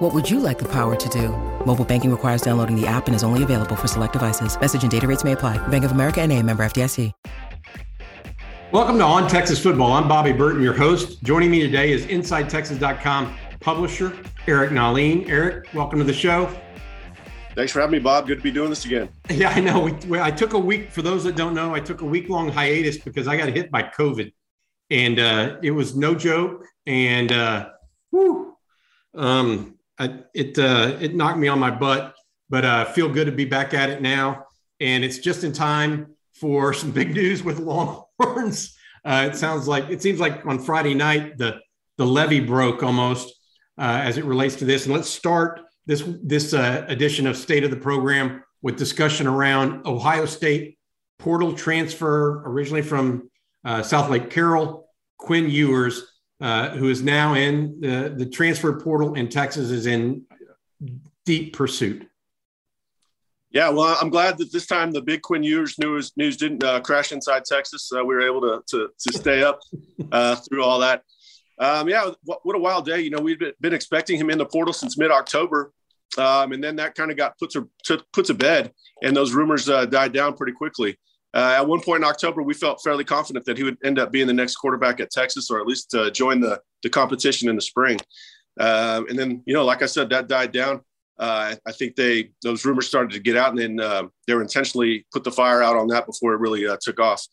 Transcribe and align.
What 0.00 0.14
would 0.14 0.30
you 0.30 0.40
like 0.40 0.58
the 0.58 0.64
power 0.64 0.96
to 0.96 1.08
do? 1.10 1.28
Mobile 1.66 1.84
banking 1.84 2.10
requires 2.10 2.40
downloading 2.40 2.74
the 2.74 2.86
app 2.86 3.06
and 3.06 3.14
is 3.14 3.22
only 3.22 3.42
available 3.42 3.76
for 3.76 3.86
select 3.86 4.14
devices. 4.14 4.58
Message 4.58 4.80
and 4.80 4.90
data 4.90 5.06
rates 5.06 5.24
may 5.24 5.32
apply. 5.32 5.58
Bank 5.68 5.84
of 5.84 5.90
America 5.92 6.22
and 6.22 6.32
a 6.32 6.42
member 6.42 6.62
FDIC. 6.62 7.12
Welcome 8.72 8.96
to 8.96 9.04
On 9.04 9.28
Texas 9.28 9.62
Football. 9.62 9.92
I'm 9.92 10.08
Bobby 10.08 10.32
Burton, 10.32 10.62
your 10.62 10.72
host. 10.72 11.22
Joining 11.22 11.50
me 11.50 11.60
today 11.60 11.92
is 11.92 12.06
InsideTexas.com 12.06 13.36
publisher 13.60 14.16
Eric 14.46 14.70
Nahlin. 14.70 15.28
Eric, 15.28 15.68
welcome 15.74 15.98
to 15.98 16.04
the 16.06 16.14
show. 16.14 16.48
Thanks 17.54 17.70
for 17.70 17.80
having 17.80 17.92
me, 17.92 17.98
Bob. 17.98 18.26
Good 18.26 18.38
to 18.38 18.42
be 18.42 18.50
doing 18.50 18.70
this 18.70 18.86
again. 18.86 19.10
Yeah, 19.30 19.50
I 19.50 19.60
know. 19.60 19.80
We, 19.80 19.92
we, 20.08 20.18
I 20.18 20.30
took 20.30 20.54
a 20.54 20.58
week, 20.58 20.90
for 20.90 21.02
those 21.02 21.24
that 21.24 21.36
don't 21.36 21.52
know, 21.52 21.74
I 21.74 21.80
took 21.80 22.00
a 22.00 22.06
week 22.06 22.30
long 22.30 22.48
hiatus 22.48 22.96
because 22.96 23.28
I 23.28 23.36
got 23.36 23.50
hit 23.50 23.70
by 23.70 23.82
COVID 23.82 24.32
and 24.88 25.20
uh, 25.20 25.56
it 25.62 25.72
was 25.72 25.94
no 25.94 26.14
joke. 26.14 26.64
And 26.86 27.32
uh, 27.32 27.68
whew, 28.12 28.56
um, 29.14 29.76
It, 30.34 30.58
uh, 30.58 30.96
it 31.00 31.14
knocked 31.14 31.38
me 31.38 31.48
on 31.48 31.58
my 31.58 31.70
butt, 31.70 32.14
but 32.48 32.64
uh, 32.64 32.84
feel 32.86 33.08
good 33.08 33.26
to 33.26 33.32
be 33.32 33.44
back 33.44 33.74
at 33.74 33.90
it 33.90 34.00
now. 34.00 34.46
And 34.80 35.04
it's 35.04 35.18
just 35.18 35.44
in 35.44 35.52
time 35.52 36.14
for 36.34 36.72
some 36.80 36.90
big 36.90 37.14
news 37.14 37.42
with 37.42 37.58
Longhorns. 37.58 38.76
Uh, 39.02 39.30
it 39.32 39.34
sounds 39.34 39.66
like, 39.66 39.88
it 39.88 40.02
seems 40.02 40.20
like 40.20 40.44
on 40.44 40.58
Friday 40.58 40.92
night, 40.92 41.38
the, 41.38 41.58
the 41.96 42.04
levee 42.04 42.38
broke 42.38 42.82
almost 42.82 43.34
uh, 43.78 43.98
as 44.04 44.18
it 44.18 44.26
relates 44.26 44.56
to 44.56 44.66
this. 44.66 44.84
And 44.84 44.94
let's 44.94 45.08
start 45.08 45.62
this 45.86 46.04
this 46.22 46.54
uh, 46.54 46.84
edition 46.86 47.26
of 47.26 47.36
State 47.36 47.64
of 47.64 47.70
the 47.70 47.76
Program 47.76 48.44
with 48.62 48.76
discussion 48.76 49.26
around 49.26 49.86
Ohio 49.86 50.26
State 50.26 50.78
portal 51.18 51.54
transfer, 51.54 52.42
originally 52.46 52.82
from 52.82 53.30
uh, 53.64 53.82
South 53.82 54.10
Lake 54.10 54.30
Carroll, 54.30 54.88
Quinn 55.18 55.50
Ewers, 55.50 56.09
uh, 56.40 56.70
who 56.70 56.88
is 56.88 57.02
now 57.02 57.34
in 57.34 57.80
the, 57.80 58.12
the 58.16 58.26
transfer 58.26 58.80
portal 58.80 59.14
in 59.14 59.28
Texas, 59.28 59.70
is 59.70 59.86
in 59.86 60.24
deep 61.24 61.54
pursuit. 61.54 62.06
Yeah, 63.50 63.68
well, 63.70 63.96
I'm 64.00 64.10
glad 64.10 64.38
that 64.38 64.52
this 64.52 64.66
time 64.66 64.92
the 64.92 65.02
big 65.02 65.22
Quinn 65.22 65.42
Ewers 65.42 65.78
news 65.78 66.12
news 66.16 66.36
didn't 66.36 66.62
uh, 66.62 66.80
crash 66.80 67.10
inside 67.10 67.44
Texas. 67.44 67.90
Uh, 67.92 68.04
we 68.04 68.14
were 68.14 68.20
able 68.20 68.40
to 68.42 68.62
to, 68.68 68.88
to 68.98 69.18
stay 69.18 69.42
up 69.42 69.60
uh, 70.12 70.36
through 70.36 70.62
all 70.62 70.78
that. 70.78 71.02
Um, 71.58 71.88
yeah, 71.88 72.10
what, 72.24 72.40
what, 72.44 72.56
a 72.56 72.58
wild 72.58 72.86
day. 72.86 73.00
You 73.00 73.10
know, 73.10 73.18
we've 73.18 73.40
been 73.60 73.74
expecting 73.74 74.18
him 74.18 74.30
in 74.30 74.38
the 74.38 74.46
portal 74.46 74.72
since 74.72 74.96
mid 74.96 75.10
October. 75.10 75.72
Um, 76.18 76.52
and 76.52 76.64
then 76.64 76.76
that 76.76 76.94
kind 76.96 77.10
of 77.10 77.16
got 77.16 77.38
put 77.38 77.50
to, 77.50 77.68
to, 77.84 78.02
put 78.12 78.26
to 78.26 78.34
bed, 78.34 78.72
and 79.02 79.16
those 79.16 79.32
rumors 79.32 79.68
uh, 79.68 79.86
died 79.86 80.12
down 80.12 80.34
pretty 80.34 80.52
quickly. 80.52 80.98
Uh, 81.32 81.54
at 81.58 81.66
one 81.66 81.80
point 81.80 82.02
in 82.02 82.08
October, 82.08 82.42
we 82.42 82.54
felt 82.54 82.82
fairly 82.82 83.04
confident 83.04 83.44
that 83.44 83.56
he 83.56 83.62
would 83.62 83.78
end 83.84 83.98
up 83.98 84.10
being 84.10 84.26
the 84.26 84.32
next 84.32 84.56
quarterback 84.56 84.98
at 85.00 85.10
Texas, 85.10 85.50
or 85.50 85.60
at 85.60 85.66
least 85.66 85.94
uh, 85.94 86.10
join 86.10 86.40
the 86.40 86.60
the 86.82 86.90
competition 86.90 87.48
in 87.48 87.54
the 87.54 87.62
spring. 87.62 87.98
Uh, 88.58 89.02
and 89.08 89.18
then, 89.18 89.42
you 89.46 89.54
know, 89.54 89.64
like 89.64 89.82
I 89.82 89.86
said, 89.86 90.10
that 90.10 90.28
died 90.28 90.52
down. 90.52 90.80
Uh, 91.18 91.54
I 91.66 91.72
think 91.72 91.94
they 91.94 92.30
those 92.42 92.64
rumors 92.64 92.88
started 92.88 93.12
to 93.12 93.20
get 93.20 93.36
out, 93.36 93.50
and 93.50 93.58
then 93.58 93.80
uh, 93.80 94.04
they 94.26 94.34
were 94.34 94.42
intentionally 94.42 95.06
put 95.12 95.22
the 95.22 95.30
fire 95.30 95.62
out 95.62 95.76
on 95.76 95.86
that 95.88 96.06
before 96.06 96.32
it 96.32 96.40
really 96.40 96.66
uh, 96.66 96.78
took 96.80 96.98
off. 96.98 97.24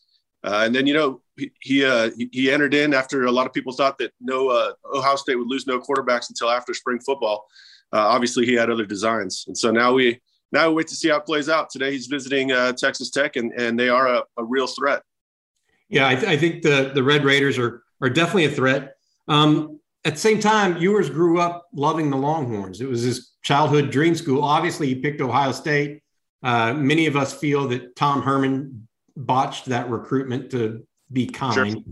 and 0.43 0.75
then, 0.75 0.85
you 0.85 0.93
know, 0.93 1.21
he 1.35 1.51
he, 1.61 2.29
he, 2.31 2.51
entered 2.51 2.73
in 2.75 2.93
after 2.93 3.23
a 3.23 3.31
lot 3.31 3.47
of 3.47 3.53
people 3.53 3.73
thought 3.73 3.97
that 3.97 4.11
no 4.19 4.73
Ohio 4.93 5.15
State 5.15 5.35
would 5.35 5.47
lose 5.47 5.65
no 5.65 5.79
quarterbacks 5.79 6.29
until 6.29 6.49
after 6.49 6.73
spring 6.73 6.99
football 6.99 7.45
obviously 7.93 8.45
he 8.45 8.53
had 8.53 8.69
other 8.69 8.85
designs. 8.85 9.45
And 9.47 9.57
so 9.57 9.71
now 9.71 9.93
we 9.93 10.19
now 10.51 10.69
we 10.69 10.75
wait 10.75 10.87
to 10.87 10.95
see 10.95 11.09
how 11.09 11.17
it 11.17 11.25
plays 11.25 11.49
out. 11.49 11.69
Today 11.69 11.91
he's 11.91 12.07
visiting 12.07 12.51
uh, 12.51 12.73
Texas 12.73 13.09
Tech, 13.09 13.35
and 13.35 13.51
and 13.53 13.79
they 13.79 13.89
are 13.89 14.07
a, 14.07 14.23
a 14.37 14.43
real 14.43 14.67
threat. 14.67 15.01
Yeah, 15.89 16.07
I, 16.07 16.15
th- 16.15 16.27
I, 16.27 16.37
think 16.37 16.63
the 16.63 16.91
the 16.93 17.03
Red 17.03 17.23
Raiders 17.23 17.57
are 17.57 17.83
are 18.01 18.09
definitely 18.09 18.45
a 18.45 18.51
threat. 18.51 18.95
Um, 19.27 19.79
at 20.05 20.13
the 20.13 20.19
same 20.19 20.39
time, 20.39 20.77
Ewers 20.77 21.09
grew 21.09 21.39
up 21.39 21.67
loving 21.73 22.09
the 22.09 22.17
Longhorns. 22.17 22.81
It 22.81 22.87
was 22.87 23.01
his 23.01 23.31
childhood 23.43 23.91
dream 23.91 24.15
school. 24.15 24.43
Obviously, 24.43 24.87
he 24.87 24.95
picked 24.95 25.21
Ohio 25.21 25.51
State. 25.51 26.01
Uh, 26.43 26.73
many 26.73 27.07
of 27.07 27.15
us 27.15 27.33
feel 27.33 27.67
that 27.69 27.95
Tom 27.95 28.21
Herman 28.21 28.87
botched 29.17 29.65
that 29.65 29.89
recruitment 29.89 30.51
to 30.51 30.85
be 31.11 31.27
kind. 31.27 31.53
Sure. 31.53 31.83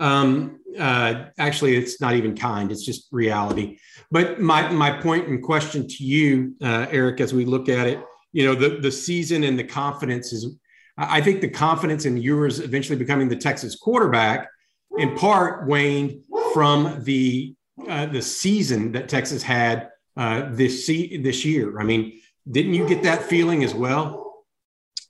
Um, 0.00 0.60
uh, 0.78 1.26
actually, 1.38 1.76
it's 1.76 2.00
not 2.00 2.14
even 2.14 2.36
kind; 2.36 2.72
it's 2.72 2.84
just 2.84 3.08
reality. 3.12 3.78
But 4.10 4.40
my 4.40 4.68
my 4.70 4.90
point 4.90 5.28
and 5.28 5.42
question 5.42 5.86
to 5.86 6.04
you, 6.04 6.54
uh, 6.62 6.86
Eric, 6.90 7.20
as 7.20 7.32
we 7.32 7.44
look 7.44 7.68
at 7.68 7.86
it, 7.86 8.00
you 8.32 8.44
know, 8.44 8.54
the 8.54 8.80
the 8.80 8.90
season 8.92 9.44
and 9.44 9.58
the 9.58 9.64
confidence 9.64 10.32
is. 10.32 10.56
I 11.02 11.22
think 11.22 11.40
the 11.40 11.48
confidence 11.48 12.04
in 12.04 12.18
Ewers 12.18 12.60
eventually 12.60 12.98
becoming 12.98 13.30
the 13.30 13.36
Texas 13.36 13.74
quarterback, 13.74 14.50
in 14.98 15.16
part, 15.16 15.66
waned 15.66 16.24
from 16.52 17.02
the 17.04 17.54
uh, 17.88 18.06
the 18.06 18.20
season 18.20 18.92
that 18.92 19.08
Texas 19.08 19.42
had 19.42 19.88
uh, 20.16 20.48
this 20.50 20.86
se- 20.86 21.18
this 21.18 21.44
year. 21.44 21.80
I 21.80 21.84
mean, 21.84 22.20
didn't 22.50 22.74
you 22.74 22.86
get 22.86 23.02
that 23.04 23.22
feeling 23.22 23.64
as 23.64 23.74
well? 23.74 24.44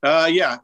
Uh, 0.03 0.29
yeah, 0.31 0.59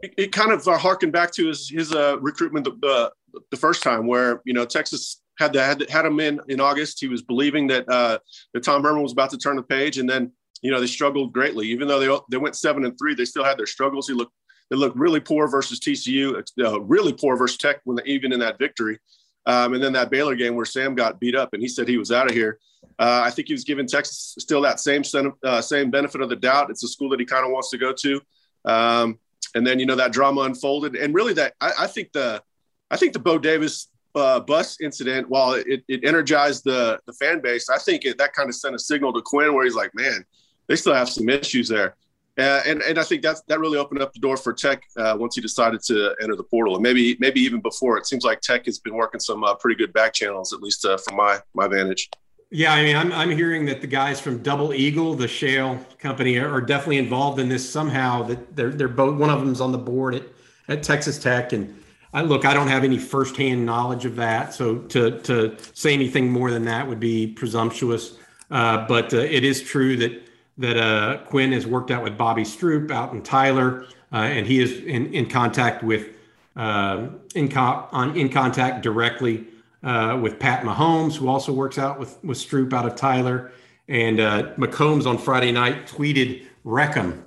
it, 0.00 0.14
it 0.16 0.32
kind 0.32 0.52
of 0.52 0.66
uh, 0.66 0.78
harkened 0.78 1.12
back 1.12 1.32
to 1.32 1.48
his 1.48 1.68
his 1.68 1.92
uh, 1.92 2.18
recruitment 2.20 2.64
the, 2.64 3.12
the 3.50 3.56
first 3.56 3.82
time, 3.82 4.06
where 4.06 4.42
you 4.44 4.54
know 4.54 4.64
Texas 4.64 5.22
had 5.38 5.52
the, 5.52 5.62
had, 5.62 5.88
had 5.90 6.06
him 6.06 6.20
in 6.20 6.40
in 6.48 6.60
August. 6.60 6.98
He 7.00 7.08
was 7.08 7.22
believing 7.22 7.66
that 7.68 7.88
uh, 7.88 8.18
that 8.54 8.62
Tom 8.62 8.82
Herman 8.82 9.02
was 9.02 9.12
about 9.12 9.30
to 9.30 9.38
turn 9.38 9.56
the 9.56 9.62
page, 9.62 9.98
and 9.98 10.08
then 10.08 10.32
you 10.62 10.70
know 10.70 10.80
they 10.80 10.86
struggled 10.86 11.32
greatly. 11.32 11.68
Even 11.68 11.88
though 11.88 12.00
they 12.00 12.18
they 12.30 12.36
went 12.36 12.56
seven 12.56 12.84
and 12.84 12.96
three, 12.98 13.14
they 13.14 13.24
still 13.24 13.44
had 13.44 13.58
their 13.58 13.66
struggles. 13.66 14.08
He 14.08 14.14
looked 14.14 14.32
they 14.70 14.76
looked 14.76 14.96
really 14.96 15.20
poor 15.20 15.48
versus 15.48 15.80
TCU, 15.80 16.42
uh, 16.64 16.80
really 16.80 17.12
poor 17.12 17.36
versus 17.36 17.56
Tech 17.56 17.80
when 17.84 17.96
they, 17.96 18.02
even 18.04 18.32
in 18.32 18.40
that 18.40 18.58
victory. 18.58 18.98
Um, 19.46 19.74
and 19.74 19.82
then 19.82 19.92
that 19.92 20.10
Baylor 20.10 20.34
game 20.34 20.56
where 20.56 20.64
Sam 20.64 20.96
got 20.96 21.20
beat 21.20 21.36
up 21.36 21.50
and 21.52 21.62
he 21.62 21.68
said 21.68 21.86
he 21.86 21.98
was 21.98 22.10
out 22.10 22.28
of 22.28 22.34
here. 22.34 22.58
Uh, 22.98 23.22
I 23.24 23.30
think 23.30 23.46
he 23.46 23.54
was 23.54 23.62
giving 23.62 23.86
Texas 23.86 24.34
still 24.38 24.60
that 24.62 24.80
same 24.80 25.02
uh, 25.44 25.60
same 25.60 25.90
benefit 25.90 26.20
of 26.20 26.28
the 26.28 26.36
doubt. 26.36 26.70
It's 26.70 26.82
a 26.82 26.88
school 26.88 27.10
that 27.10 27.20
he 27.20 27.26
kind 27.26 27.44
of 27.44 27.52
wants 27.52 27.70
to 27.70 27.78
go 27.78 27.92
to. 27.92 28.20
Um, 28.64 29.18
and 29.54 29.66
then 29.66 29.78
you 29.78 29.86
know 29.86 29.96
that 29.96 30.12
drama 30.12 30.42
unfolded, 30.42 30.96
and 30.96 31.14
really 31.14 31.32
that 31.34 31.54
I, 31.60 31.72
I 31.80 31.86
think 31.86 32.12
the 32.12 32.42
I 32.90 32.96
think 32.96 33.12
the 33.12 33.18
Bo 33.18 33.38
Davis 33.38 33.88
uh, 34.14 34.40
bus 34.40 34.80
incident, 34.80 35.28
while 35.28 35.52
it, 35.52 35.82
it 35.88 36.04
energized 36.04 36.64
the 36.64 36.98
the 37.06 37.12
fan 37.14 37.40
base, 37.40 37.68
I 37.68 37.78
think 37.78 38.04
it, 38.04 38.18
that 38.18 38.32
kind 38.32 38.48
of 38.48 38.54
sent 38.54 38.74
a 38.74 38.78
signal 38.78 39.12
to 39.12 39.22
Quinn 39.22 39.54
where 39.54 39.64
he's 39.64 39.74
like, 39.74 39.94
man, 39.94 40.24
they 40.66 40.76
still 40.76 40.94
have 40.94 41.08
some 41.08 41.28
issues 41.28 41.68
there. 41.68 41.96
Uh, 42.38 42.60
and 42.66 42.82
and 42.82 42.98
I 42.98 43.02
think 43.02 43.22
that's 43.22 43.40
that 43.48 43.60
really 43.60 43.78
opened 43.78 44.02
up 44.02 44.12
the 44.12 44.20
door 44.20 44.36
for 44.36 44.52
Tech 44.52 44.82
uh, 44.98 45.16
once 45.18 45.36
he 45.36 45.40
decided 45.40 45.82
to 45.84 46.14
enter 46.20 46.36
the 46.36 46.44
portal, 46.44 46.74
and 46.74 46.82
maybe 46.82 47.16
maybe 47.18 47.40
even 47.40 47.60
before. 47.60 47.96
It 47.96 48.06
seems 48.06 48.24
like 48.24 48.42
Tech 48.42 48.66
has 48.66 48.78
been 48.78 48.94
working 48.94 49.20
some 49.20 49.42
uh, 49.42 49.54
pretty 49.54 49.76
good 49.76 49.92
back 49.94 50.12
channels, 50.12 50.52
at 50.52 50.60
least 50.60 50.84
uh, 50.84 50.98
from 50.98 51.16
my 51.16 51.38
my 51.54 51.66
vantage. 51.66 52.10
Yeah, 52.50 52.72
I 52.72 52.84
mean, 52.84 52.96
I'm, 52.96 53.12
I'm 53.12 53.30
hearing 53.30 53.64
that 53.66 53.80
the 53.80 53.88
guys 53.88 54.20
from 54.20 54.38
Double 54.42 54.72
Eagle, 54.72 55.14
the 55.14 55.26
shale 55.26 55.84
company, 55.98 56.38
are 56.38 56.60
definitely 56.60 56.98
involved 56.98 57.40
in 57.40 57.48
this 57.48 57.68
somehow. 57.68 58.22
That 58.22 58.54
they're 58.54 58.70
they're 58.70 58.86
both 58.88 59.18
one 59.18 59.30
of 59.30 59.40
them's 59.40 59.60
on 59.60 59.72
the 59.72 59.78
board 59.78 60.14
at, 60.14 60.22
at 60.68 60.82
Texas 60.84 61.18
Tech, 61.18 61.52
and 61.52 61.82
I 62.14 62.22
look, 62.22 62.44
I 62.44 62.54
don't 62.54 62.68
have 62.68 62.84
any 62.84 62.98
firsthand 62.98 63.66
knowledge 63.66 64.04
of 64.04 64.14
that, 64.16 64.54
so 64.54 64.78
to 64.78 65.20
to 65.22 65.56
say 65.74 65.92
anything 65.92 66.30
more 66.30 66.52
than 66.52 66.64
that 66.66 66.86
would 66.86 67.00
be 67.00 67.26
presumptuous. 67.26 68.16
Uh, 68.48 68.86
but 68.86 69.12
uh, 69.12 69.18
it 69.18 69.42
is 69.42 69.60
true 69.60 69.96
that 69.96 70.28
that 70.58 70.76
uh, 70.76 71.18
Quinn 71.24 71.50
has 71.50 71.66
worked 71.66 71.90
out 71.90 72.04
with 72.04 72.16
Bobby 72.16 72.42
Stroupe 72.42 72.92
out 72.92 73.12
in 73.12 73.22
Tyler, 73.22 73.86
uh, 74.12 74.18
and 74.18 74.46
he 74.46 74.60
is 74.60 74.84
in 74.84 75.12
in 75.12 75.28
contact 75.28 75.82
with 75.82 76.10
uh, 76.54 77.08
in 77.34 77.48
co- 77.48 77.88
on 77.90 78.16
in 78.16 78.28
contact 78.28 78.84
directly 78.84 79.48
uh, 79.82 80.18
with 80.20 80.38
Pat 80.38 80.64
Mahomes, 80.64 81.16
who 81.16 81.28
also 81.28 81.52
works 81.52 81.78
out 81.78 81.98
with 81.98 82.18
with 82.24 82.38
Stroupe 82.38 82.72
out 82.72 82.86
of 82.86 82.96
Tyler. 82.96 83.52
And 83.88 84.18
uh, 84.18 84.54
McCombs 84.56 85.06
on 85.06 85.16
Friday 85.16 85.52
night 85.52 85.86
tweeted 85.86 86.44
Wreckham. 86.64 87.24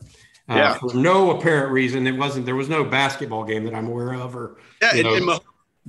Uh, 0.49 0.55
yeah. 0.55 0.73
For 0.73 0.93
no 0.93 1.37
apparent 1.37 1.71
reason, 1.71 2.05
it 2.07 2.17
wasn't. 2.17 2.45
There 2.45 2.55
was 2.55 2.67
no 2.69 2.83
basketball 2.83 3.45
game 3.45 3.63
that 3.65 3.73
I'm 3.73 3.87
aware 3.87 4.13
of, 4.13 4.35
or 4.35 4.57
yeah. 4.81 4.95
And, 4.95 5.07
and 5.07 5.25
Mah- 5.25 5.39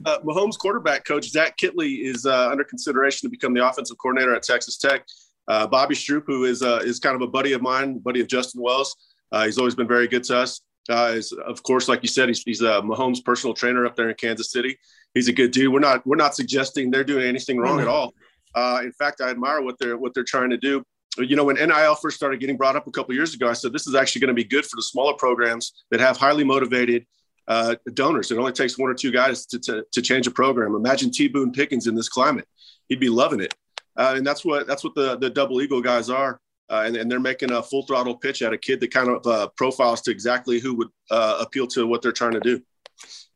uh, 0.05 0.19
Mahomes' 0.21 0.59
quarterback 0.59 1.05
coach 1.05 1.29
Zach 1.29 1.57
Kittley 1.59 2.03
is 2.05 2.27
uh, 2.27 2.51
under 2.51 2.63
consideration 2.63 3.27
to 3.27 3.31
become 3.31 3.55
the 3.55 3.67
offensive 3.67 3.99
coordinator 3.99 4.35
at 4.35 4.43
Texas 4.43 4.77
Tech. 4.77 5.05
Uh, 5.49 5.67
Bobby 5.67 5.95
Stroupe, 5.95 6.27
who 6.27 6.45
is 6.45 6.63
uh, 6.63 6.81
is 6.85 7.01
kind 7.01 7.17
of 7.17 7.23
a 7.23 7.27
buddy 7.27 7.53
of 7.53 7.63
mine, 7.63 7.99
buddy 7.99 8.21
of 8.21 8.29
Justin 8.29 8.63
Wells. 8.63 8.95
Uh, 9.33 9.47
he's 9.47 9.59
always 9.59 9.75
been 9.75 9.89
very 9.89 10.07
good 10.07 10.23
to 10.25 10.37
us. 10.37 10.61
Uh, 10.89 11.15
is 11.15 11.33
of 11.33 11.63
course, 11.63 11.89
like 11.89 12.03
you 12.03 12.09
said, 12.09 12.29
he's, 12.29 12.43
he's 12.43 12.61
Mahomes' 12.61 13.25
personal 13.25 13.55
trainer 13.55 13.87
up 13.87 13.97
there 13.97 14.09
in 14.09 14.15
Kansas 14.17 14.53
City 14.53 14.79
he's 15.15 15.29
a 15.29 15.33
good 15.33 15.51
dude. 15.51 15.73
We're 15.73 15.81
not 15.81 16.07
we're 16.07 16.17
not 16.17 16.35
suggesting 16.35 16.91
they're 16.91 17.05
doing 17.05 17.27
anything 17.27 17.59
wrong 17.59 17.81
at 17.81 17.89
all. 17.89 18.15
Uh, 18.55 18.81
in 18.83 18.93
fact, 18.93 19.21
I 19.21 19.31
admire 19.31 19.63
what 19.63 19.79
they're 19.79 19.97
what 19.97 20.15
they're 20.15 20.25
trying 20.25 20.51
to 20.51 20.57
do. 20.57 20.83
you 21.19 21.37
know, 21.37 21.45
when 21.45 21.57
NIL 21.57 21.95
first 21.97 22.17
started 22.17 22.41
getting 22.41 22.57
brought 22.57 22.77
up 22.77 22.87
a 22.87 22.91
couple 22.91 23.15
years 23.15 23.35
ago, 23.35 23.49
I 23.49 23.53
said 23.53 23.73
this 23.73 23.87
is 23.87 23.95
actually 23.95 24.21
going 24.21 24.29
to 24.29 24.35
be 24.35 24.45
good 24.45 24.65
for 24.65 24.77
the 24.77 24.83
smaller 24.83 25.15
programs 25.15 25.85
that 25.91 26.01
have 26.01 26.17
highly 26.17 26.45
motivated 26.45 27.07
uh, 27.49 27.75
donors. 27.95 28.31
It 28.31 28.39
only 28.39 28.53
takes 28.53 28.79
one 28.79 28.91
or 28.91 28.95
two 28.95 29.11
guys 29.11 29.47
to, 29.47 29.59
to, 29.61 29.85
to 29.93 30.03
change 30.03 30.27
a 30.27 30.31
program. 30.31 30.75
Imagine 30.75 31.11
T. 31.11 31.29
Boone 31.29 31.53
Pickens 31.53 31.87
in 31.87 31.95
this 31.95 32.09
climate; 32.09 32.47
he'd 32.89 33.01
be 33.01 33.09
loving 33.09 33.41
it. 33.41 33.55
Uh, 33.97 34.15
and 34.17 34.27
that's 34.27 34.45
what 34.45 34.67
that's 34.67 34.85
what 34.85 34.95
the 34.95 35.17
the 35.19 35.31
Double 35.31 35.61
Eagle 35.61 35.81
guys 35.81 36.11
are. 36.11 36.41
Uh, 36.71 36.85
and, 36.87 36.97
and, 36.97 37.11
they're 37.11 37.19
making 37.19 37.51
a 37.51 37.61
full 37.61 37.83
throttle 37.83 38.17
pitch 38.17 38.43
at 38.43 38.53
a 38.53 38.57
kid 38.57 38.79
that 38.79 38.93
kind 38.93 39.09
of 39.09 39.27
uh, 39.27 39.49
profiles 39.57 40.01
to 40.01 40.13
exactly 40.13 40.61
who 40.61 40.73
would 40.73 40.87
uh, 41.11 41.39
appeal 41.41 41.67
to 41.67 41.85
what 41.85 42.01
they're 42.01 42.13
trying 42.13 42.31
to 42.31 42.39
do. 42.39 42.63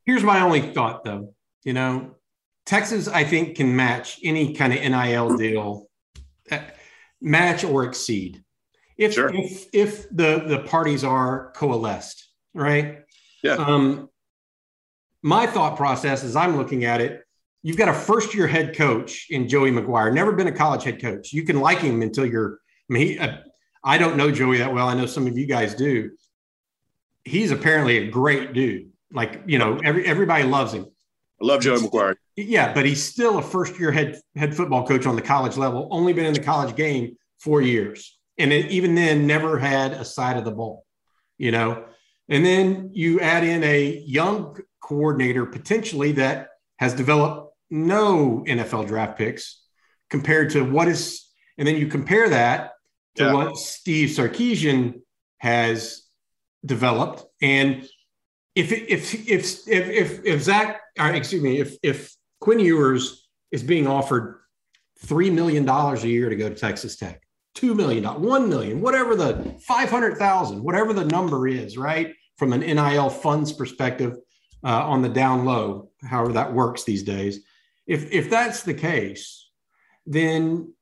Here's 0.06 0.22
my 0.22 0.40
only 0.40 0.60
thought, 0.60 1.02
though. 1.02 1.34
You 1.64 1.72
know, 1.72 2.16
Texas, 2.66 3.08
I 3.08 3.24
think, 3.24 3.56
can 3.56 3.74
match 3.74 4.20
any 4.22 4.54
kind 4.54 4.72
of 4.72 4.80
NIL 4.80 5.36
deal, 5.36 5.88
uh, 6.50 6.60
match 7.20 7.64
or 7.64 7.84
exceed. 7.84 8.42
If 8.96 9.14
sure. 9.14 9.30
if 9.34 9.66
if 9.72 10.08
the 10.10 10.44
the 10.46 10.60
parties 10.60 11.02
are 11.02 11.52
coalesced, 11.56 12.28
right? 12.54 13.00
Yeah. 13.42 13.54
Um, 13.54 14.08
my 15.22 15.46
thought 15.46 15.76
process, 15.76 16.22
as 16.22 16.36
I'm 16.36 16.56
looking 16.56 16.84
at 16.84 17.00
it, 17.00 17.22
you've 17.62 17.78
got 17.78 17.88
a 17.88 17.94
first 17.94 18.34
year 18.34 18.46
head 18.46 18.76
coach 18.76 19.26
in 19.30 19.48
Joey 19.48 19.72
McGuire, 19.72 20.12
never 20.12 20.32
been 20.32 20.46
a 20.46 20.52
college 20.52 20.84
head 20.84 21.00
coach. 21.00 21.32
You 21.32 21.44
can 21.44 21.60
like 21.60 21.78
him 21.78 22.02
until 22.02 22.26
you're 22.26 22.60
I 22.88 22.92
mean, 22.92 23.06
he, 23.06 23.18
uh, 23.18 23.36
I 23.82 23.98
don't 23.98 24.16
know 24.16 24.30
Joey 24.30 24.58
that 24.58 24.72
well. 24.72 24.88
I 24.88 24.94
know 24.94 25.06
some 25.06 25.26
of 25.26 25.36
you 25.36 25.46
guys 25.46 25.74
do. 25.74 26.12
He's 27.24 27.50
apparently 27.50 27.98
a 27.98 28.10
great 28.10 28.52
dude. 28.52 28.90
Like, 29.12 29.42
you 29.46 29.58
know, 29.58 29.80
every, 29.82 30.04
everybody 30.06 30.44
loves 30.44 30.72
him. 30.72 30.86
I 31.40 31.46
love 31.46 31.60
Joey 31.60 31.78
McGuire. 31.78 32.16
Yeah, 32.36 32.72
but 32.72 32.86
he's 32.86 33.02
still 33.02 33.38
a 33.38 33.42
first 33.42 33.78
year 33.78 33.90
head 33.90 34.20
head 34.36 34.54
football 34.54 34.86
coach 34.86 35.06
on 35.06 35.16
the 35.16 35.22
college 35.22 35.56
level, 35.56 35.88
only 35.90 36.12
been 36.12 36.26
in 36.26 36.34
the 36.34 36.42
college 36.42 36.74
game 36.76 37.16
four 37.38 37.60
years. 37.60 38.18
And 38.38 38.52
it, 38.52 38.70
even 38.70 38.94
then, 38.94 39.26
never 39.26 39.58
had 39.58 39.92
a 39.92 40.04
side 40.04 40.36
of 40.36 40.44
the 40.44 40.50
ball, 40.50 40.84
you 41.38 41.52
know. 41.52 41.84
And 42.28 42.44
then 42.44 42.90
you 42.92 43.20
add 43.20 43.44
in 43.44 43.62
a 43.62 44.02
young 44.06 44.56
coordinator 44.80 45.46
potentially 45.46 46.12
that 46.12 46.48
has 46.78 46.94
developed 46.94 47.54
no 47.70 48.44
NFL 48.46 48.86
draft 48.86 49.18
picks 49.18 49.62
compared 50.10 50.50
to 50.50 50.62
what 50.62 50.88
is, 50.88 51.28
and 51.58 51.66
then 51.66 51.76
you 51.76 51.86
compare 51.86 52.28
that 52.28 52.72
to 53.16 53.24
yeah. 53.24 53.32
what 53.32 53.56
Steve 53.56 54.10
Sarkisian 54.10 55.00
has 55.38 56.02
developed. 56.64 57.24
And 57.40 57.88
if 58.54 58.72
if 58.72 59.28
if 59.28 59.68
if 59.68 59.68
if, 59.68 60.24
if 60.24 60.42
Zach, 60.42 60.80
excuse 60.96 61.42
me, 61.42 61.58
if 61.58 61.76
if 61.82 62.14
Quinn 62.40 62.60
Ewers 62.60 63.28
is 63.50 63.62
being 63.62 63.86
offered 63.86 64.40
three 65.00 65.30
million 65.30 65.64
dollars 65.64 66.04
a 66.04 66.08
year 66.08 66.28
to 66.28 66.36
go 66.36 66.48
to 66.48 66.54
Texas 66.54 66.96
Tech, 66.96 67.22
two 67.54 67.74
million, 67.74 68.04
one 68.22 68.48
million, 68.48 68.80
whatever 68.80 69.16
the 69.16 69.56
five 69.66 69.90
hundred 69.90 70.18
thousand, 70.18 70.62
whatever 70.62 70.92
the 70.92 71.04
number 71.04 71.48
is, 71.48 71.76
right? 71.76 72.14
From 72.36 72.52
an 72.52 72.60
NIL 72.60 73.10
funds 73.10 73.52
perspective, 73.52 74.16
uh, 74.64 74.88
on 74.88 75.02
the 75.02 75.08
down 75.08 75.44
low, 75.44 75.90
however 76.02 76.32
that 76.32 76.52
works 76.52 76.84
these 76.84 77.02
days. 77.02 77.40
If 77.86 78.10
if 78.12 78.30
that's 78.30 78.62
the 78.62 78.74
case, 78.74 79.50
then 80.06 80.72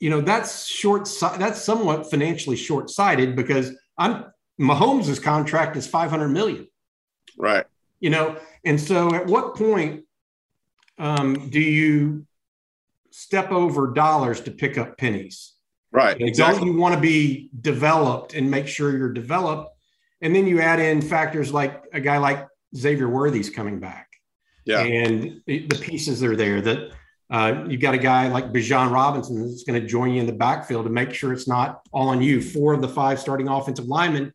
you 0.00 0.10
know 0.10 0.20
that's 0.20 0.66
short 0.66 1.08
that's 1.38 1.62
somewhat 1.62 2.10
financially 2.10 2.56
short-sighted 2.56 3.36
because 3.36 3.72
i'm 3.98 4.24
mahomes' 4.60 5.22
contract 5.22 5.76
is 5.76 5.86
500 5.86 6.28
million 6.28 6.66
right 7.38 7.66
you 8.00 8.10
know 8.10 8.36
and 8.64 8.80
so 8.80 9.14
at 9.14 9.26
what 9.26 9.56
point 9.56 10.04
um, 10.98 11.48
do 11.50 11.60
you 11.60 12.26
step 13.10 13.50
over 13.50 13.92
dollars 13.92 14.40
to 14.40 14.50
pick 14.50 14.78
up 14.78 14.96
pennies 14.98 15.54
right 15.92 16.20
exactly. 16.20 16.60
don't 16.60 16.68
you 16.68 16.78
want 16.78 16.94
to 16.94 17.00
be 17.00 17.50
developed 17.60 18.34
and 18.34 18.50
make 18.50 18.66
sure 18.68 18.96
you're 18.96 19.12
developed 19.12 19.70
and 20.20 20.34
then 20.34 20.46
you 20.46 20.60
add 20.60 20.78
in 20.78 21.00
factors 21.00 21.52
like 21.52 21.82
a 21.92 22.00
guy 22.00 22.18
like 22.18 22.46
xavier 22.76 23.08
worthy's 23.08 23.50
coming 23.50 23.80
back 23.80 24.08
yeah 24.64 24.80
and 24.80 25.42
the 25.46 25.78
pieces 25.80 26.22
are 26.22 26.36
there 26.36 26.60
that 26.60 26.92
uh, 27.30 27.64
you've 27.68 27.80
got 27.80 27.94
a 27.94 27.98
guy 27.98 28.26
like 28.26 28.52
Bijan 28.52 28.90
Robinson 28.90 29.40
that's 29.40 29.62
going 29.62 29.80
to 29.80 29.86
join 29.86 30.12
you 30.12 30.20
in 30.20 30.26
the 30.26 30.32
backfield 30.32 30.84
to 30.84 30.90
make 30.90 31.14
sure 31.14 31.32
it's 31.32 31.46
not 31.46 31.80
all 31.92 32.08
on 32.08 32.20
you. 32.20 32.42
Four 32.42 32.74
of 32.74 32.80
the 32.80 32.88
five 32.88 33.20
starting 33.20 33.46
offensive 33.46 33.86
linemen 33.86 34.32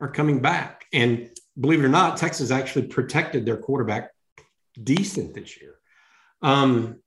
are 0.00 0.10
coming 0.10 0.40
back. 0.40 0.84
And 0.92 1.30
believe 1.58 1.80
it 1.80 1.84
or 1.84 1.88
not, 1.88 2.16
Texas 2.16 2.50
actually 2.50 2.86
protected 2.86 3.46
their 3.46 3.56
quarterback 3.56 4.10
decent 4.82 5.34
this 5.34 5.60
year. 5.60 5.76
Um, 6.42 7.00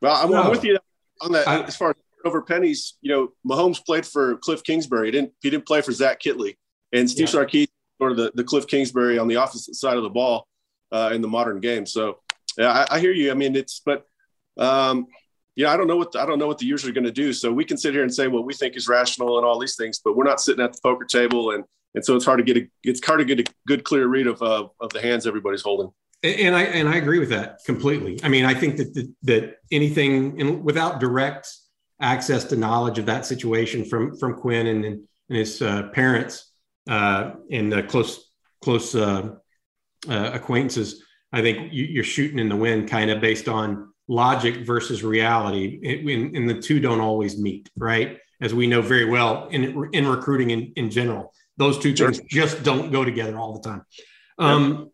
well, 0.00 0.14
I'm, 0.14 0.30
so, 0.30 0.42
I'm 0.42 0.50
with 0.50 0.64
you 0.64 0.78
on 1.20 1.32
that. 1.32 1.48
I, 1.48 1.62
as 1.62 1.76
far 1.76 1.90
as 1.90 1.96
over 2.24 2.42
pennies, 2.42 2.94
you 3.00 3.10
know, 3.10 3.32
Mahomes 3.46 3.84
played 3.84 4.06
for 4.06 4.36
Cliff 4.38 4.62
Kingsbury. 4.62 5.08
He 5.08 5.12
didn't, 5.12 5.32
he 5.42 5.50
didn't 5.50 5.66
play 5.66 5.80
for 5.80 5.92
Zach 5.92 6.20
Kittley. 6.20 6.56
And 6.92 7.10
Steve 7.10 7.32
yeah. 7.32 7.40
Sarkisian 7.40 7.68
sort 7.98 8.12
of 8.12 8.18
the, 8.18 8.32
the 8.34 8.44
Cliff 8.44 8.66
Kingsbury 8.66 9.18
on 9.18 9.28
the 9.28 9.36
opposite 9.36 9.74
side 9.74 9.96
of 9.96 10.02
the 10.02 10.10
ball 10.10 10.46
uh, 10.92 11.10
in 11.12 11.22
the 11.22 11.28
modern 11.28 11.60
game. 11.60 11.86
So, 11.86 12.20
yeah, 12.56 12.70
I, 12.70 12.96
I 12.96 13.00
hear 13.00 13.12
you. 13.12 13.30
I 13.30 13.34
mean, 13.34 13.56
it's, 13.56 13.80
but 13.84 14.04
um, 14.56 15.06
yeah, 15.56 15.72
I 15.72 15.76
don't 15.76 15.86
know 15.86 15.96
what 15.96 16.12
the, 16.12 16.20
I 16.20 16.26
don't 16.26 16.38
know 16.38 16.46
what 16.46 16.58
the 16.58 16.66
Ewers 16.66 16.86
are 16.86 16.92
going 16.92 17.04
to 17.04 17.12
do. 17.12 17.32
So 17.32 17.52
we 17.52 17.64
can 17.64 17.76
sit 17.76 17.94
here 17.94 18.02
and 18.02 18.14
say 18.14 18.28
what 18.28 18.44
we 18.44 18.54
think 18.54 18.76
is 18.76 18.88
rational 18.88 19.38
and 19.38 19.46
all 19.46 19.58
these 19.58 19.76
things, 19.76 20.00
but 20.04 20.16
we're 20.16 20.24
not 20.24 20.40
sitting 20.40 20.64
at 20.64 20.72
the 20.72 20.80
poker 20.82 21.04
table, 21.04 21.50
and 21.52 21.64
and 21.94 22.04
so 22.04 22.16
it's 22.16 22.24
hard 22.24 22.38
to 22.38 22.44
get 22.44 22.56
a 22.56 22.68
it's 22.82 23.04
hard 23.04 23.20
to 23.20 23.24
get 23.24 23.40
a 23.40 23.52
good 23.66 23.84
clear 23.84 24.06
read 24.06 24.26
of 24.26 24.42
uh, 24.42 24.66
of 24.80 24.90
the 24.90 25.00
hands 25.00 25.26
everybody's 25.26 25.62
holding. 25.62 25.90
And 26.22 26.54
I 26.56 26.62
and 26.62 26.88
I 26.88 26.96
agree 26.96 27.18
with 27.18 27.30
that 27.30 27.58
completely. 27.66 28.18
I 28.22 28.28
mean, 28.28 28.44
I 28.44 28.54
think 28.54 28.76
that 28.78 28.94
that, 28.94 29.14
that 29.22 29.56
anything 29.70 30.40
in, 30.40 30.64
without 30.64 31.00
direct 31.00 31.52
access 32.00 32.44
to 32.44 32.56
knowledge 32.56 32.98
of 32.98 33.06
that 33.06 33.26
situation 33.26 33.84
from 33.84 34.16
from 34.16 34.34
Quinn 34.34 34.66
and 34.66 34.84
and 34.84 35.38
his 35.38 35.62
uh, 35.62 35.84
parents 35.92 36.50
uh, 36.88 37.32
and 37.50 37.72
uh, 37.72 37.82
close 37.82 38.30
close 38.62 38.94
uh, 38.94 39.34
uh, 40.08 40.30
acquaintances, 40.32 41.02
I 41.32 41.42
think 41.42 41.72
you, 41.72 42.00
are 42.00 42.04
shooting 42.04 42.38
in 42.38 42.48
the 42.48 42.56
wind, 42.56 42.88
kind 42.88 43.10
of 43.10 43.20
based 43.20 43.48
on 43.48 43.92
logic 44.08 44.66
versus 44.66 45.02
reality, 45.02 45.80
and, 45.84 46.36
and 46.36 46.48
the 46.48 46.60
two 46.60 46.80
don't 46.80 47.00
always 47.00 47.38
meet, 47.38 47.70
right? 47.76 48.18
As 48.40 48.54
we 48.54 48.66
know 48.66 48.82
very 48.82 49.04
well 49.04 49.48
in, 49.48 49.88
in 49.92 50.06
recruiting 50.06 50.50
in, 50.50 50.72
in 50.76 50.90
general, 50.90 51.32
those 51.56 51.78
two 51.78 51.94
things 51.94 52.20
just 52.28 52.62
don't 52.62 52.90
go 52.90 53.04
together 53.04 53.36
all 53.38 53.58
the 53.58 53.68
time. 53.68 53.82
Um, 54.38 54.90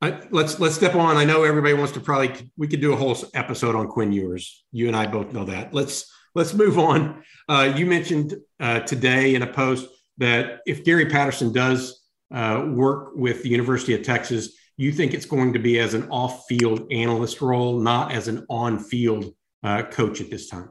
I, 0.00 0.20
let's 0.30 0.60
let's 0.60 0.76
step 0.76 0.94
on. 0.94 1.16
I 1.16 1.24
know 1.24 1.42
everybody 1.42 1.74
wants 1.74 1.92
to 1.92 2.00
probably 2.00 2.50
we 2.56 2.68
could 2.68 2.80
do 2.80 2.92
a 2.92 2.96
whole 2.96 3.16
episode 3.34 3.74
on 3.74 3.88
Quinn 3.88 4.12
Ewers. 4.12 4.64
You 4.70 4.86
and 4.86 4.96
I 4.96 5.06
both 5.06 5.32
know 5.32 5.44
that. 5.44 5.74
Let's 5.74 6.10
let's 6.34 6.54
move 6.54 6.78
on. 6.78 7.24
Uh, 7.48 7.72
you 7.76 7.84
mentioned 7.84 8.34
uh, 8.60 8.80
today 8.80 9.34
in 9.34 9.42
a 9.42 9.46
post 9.46 9.88
that 10.18 10.60
if 10.66 10.84
Gary 10.84 11.06
Patterson 11.06 11.52
does 11.52 12.04
uh, 12.32 12.66
work 12.68 13.12
with 13.16 13.42
the 13.42 13.48
University 13.48 13.94
of 13.94 14.02
Texas, 14.02 14.56
you 14.76 14.92
think 14.92 15.14
it's 15.14 15.26
going 15.26 15.52
to 15.54 15.58
be 15.58 15.80
as 15.80 15.94
an 15.94 16.08
off-field 16.10 16.92
analyst 16.92 17.40
role, 17.40 17.80
not 17.80 18.12
as 18.12 18.28
an 18.28 18.46
on-field 18.48 19.34
uh, 19.64 19.82
coach 19.82 20.20
at 20.20 20.30
this 20.30 20.48
time. 20.48 20.70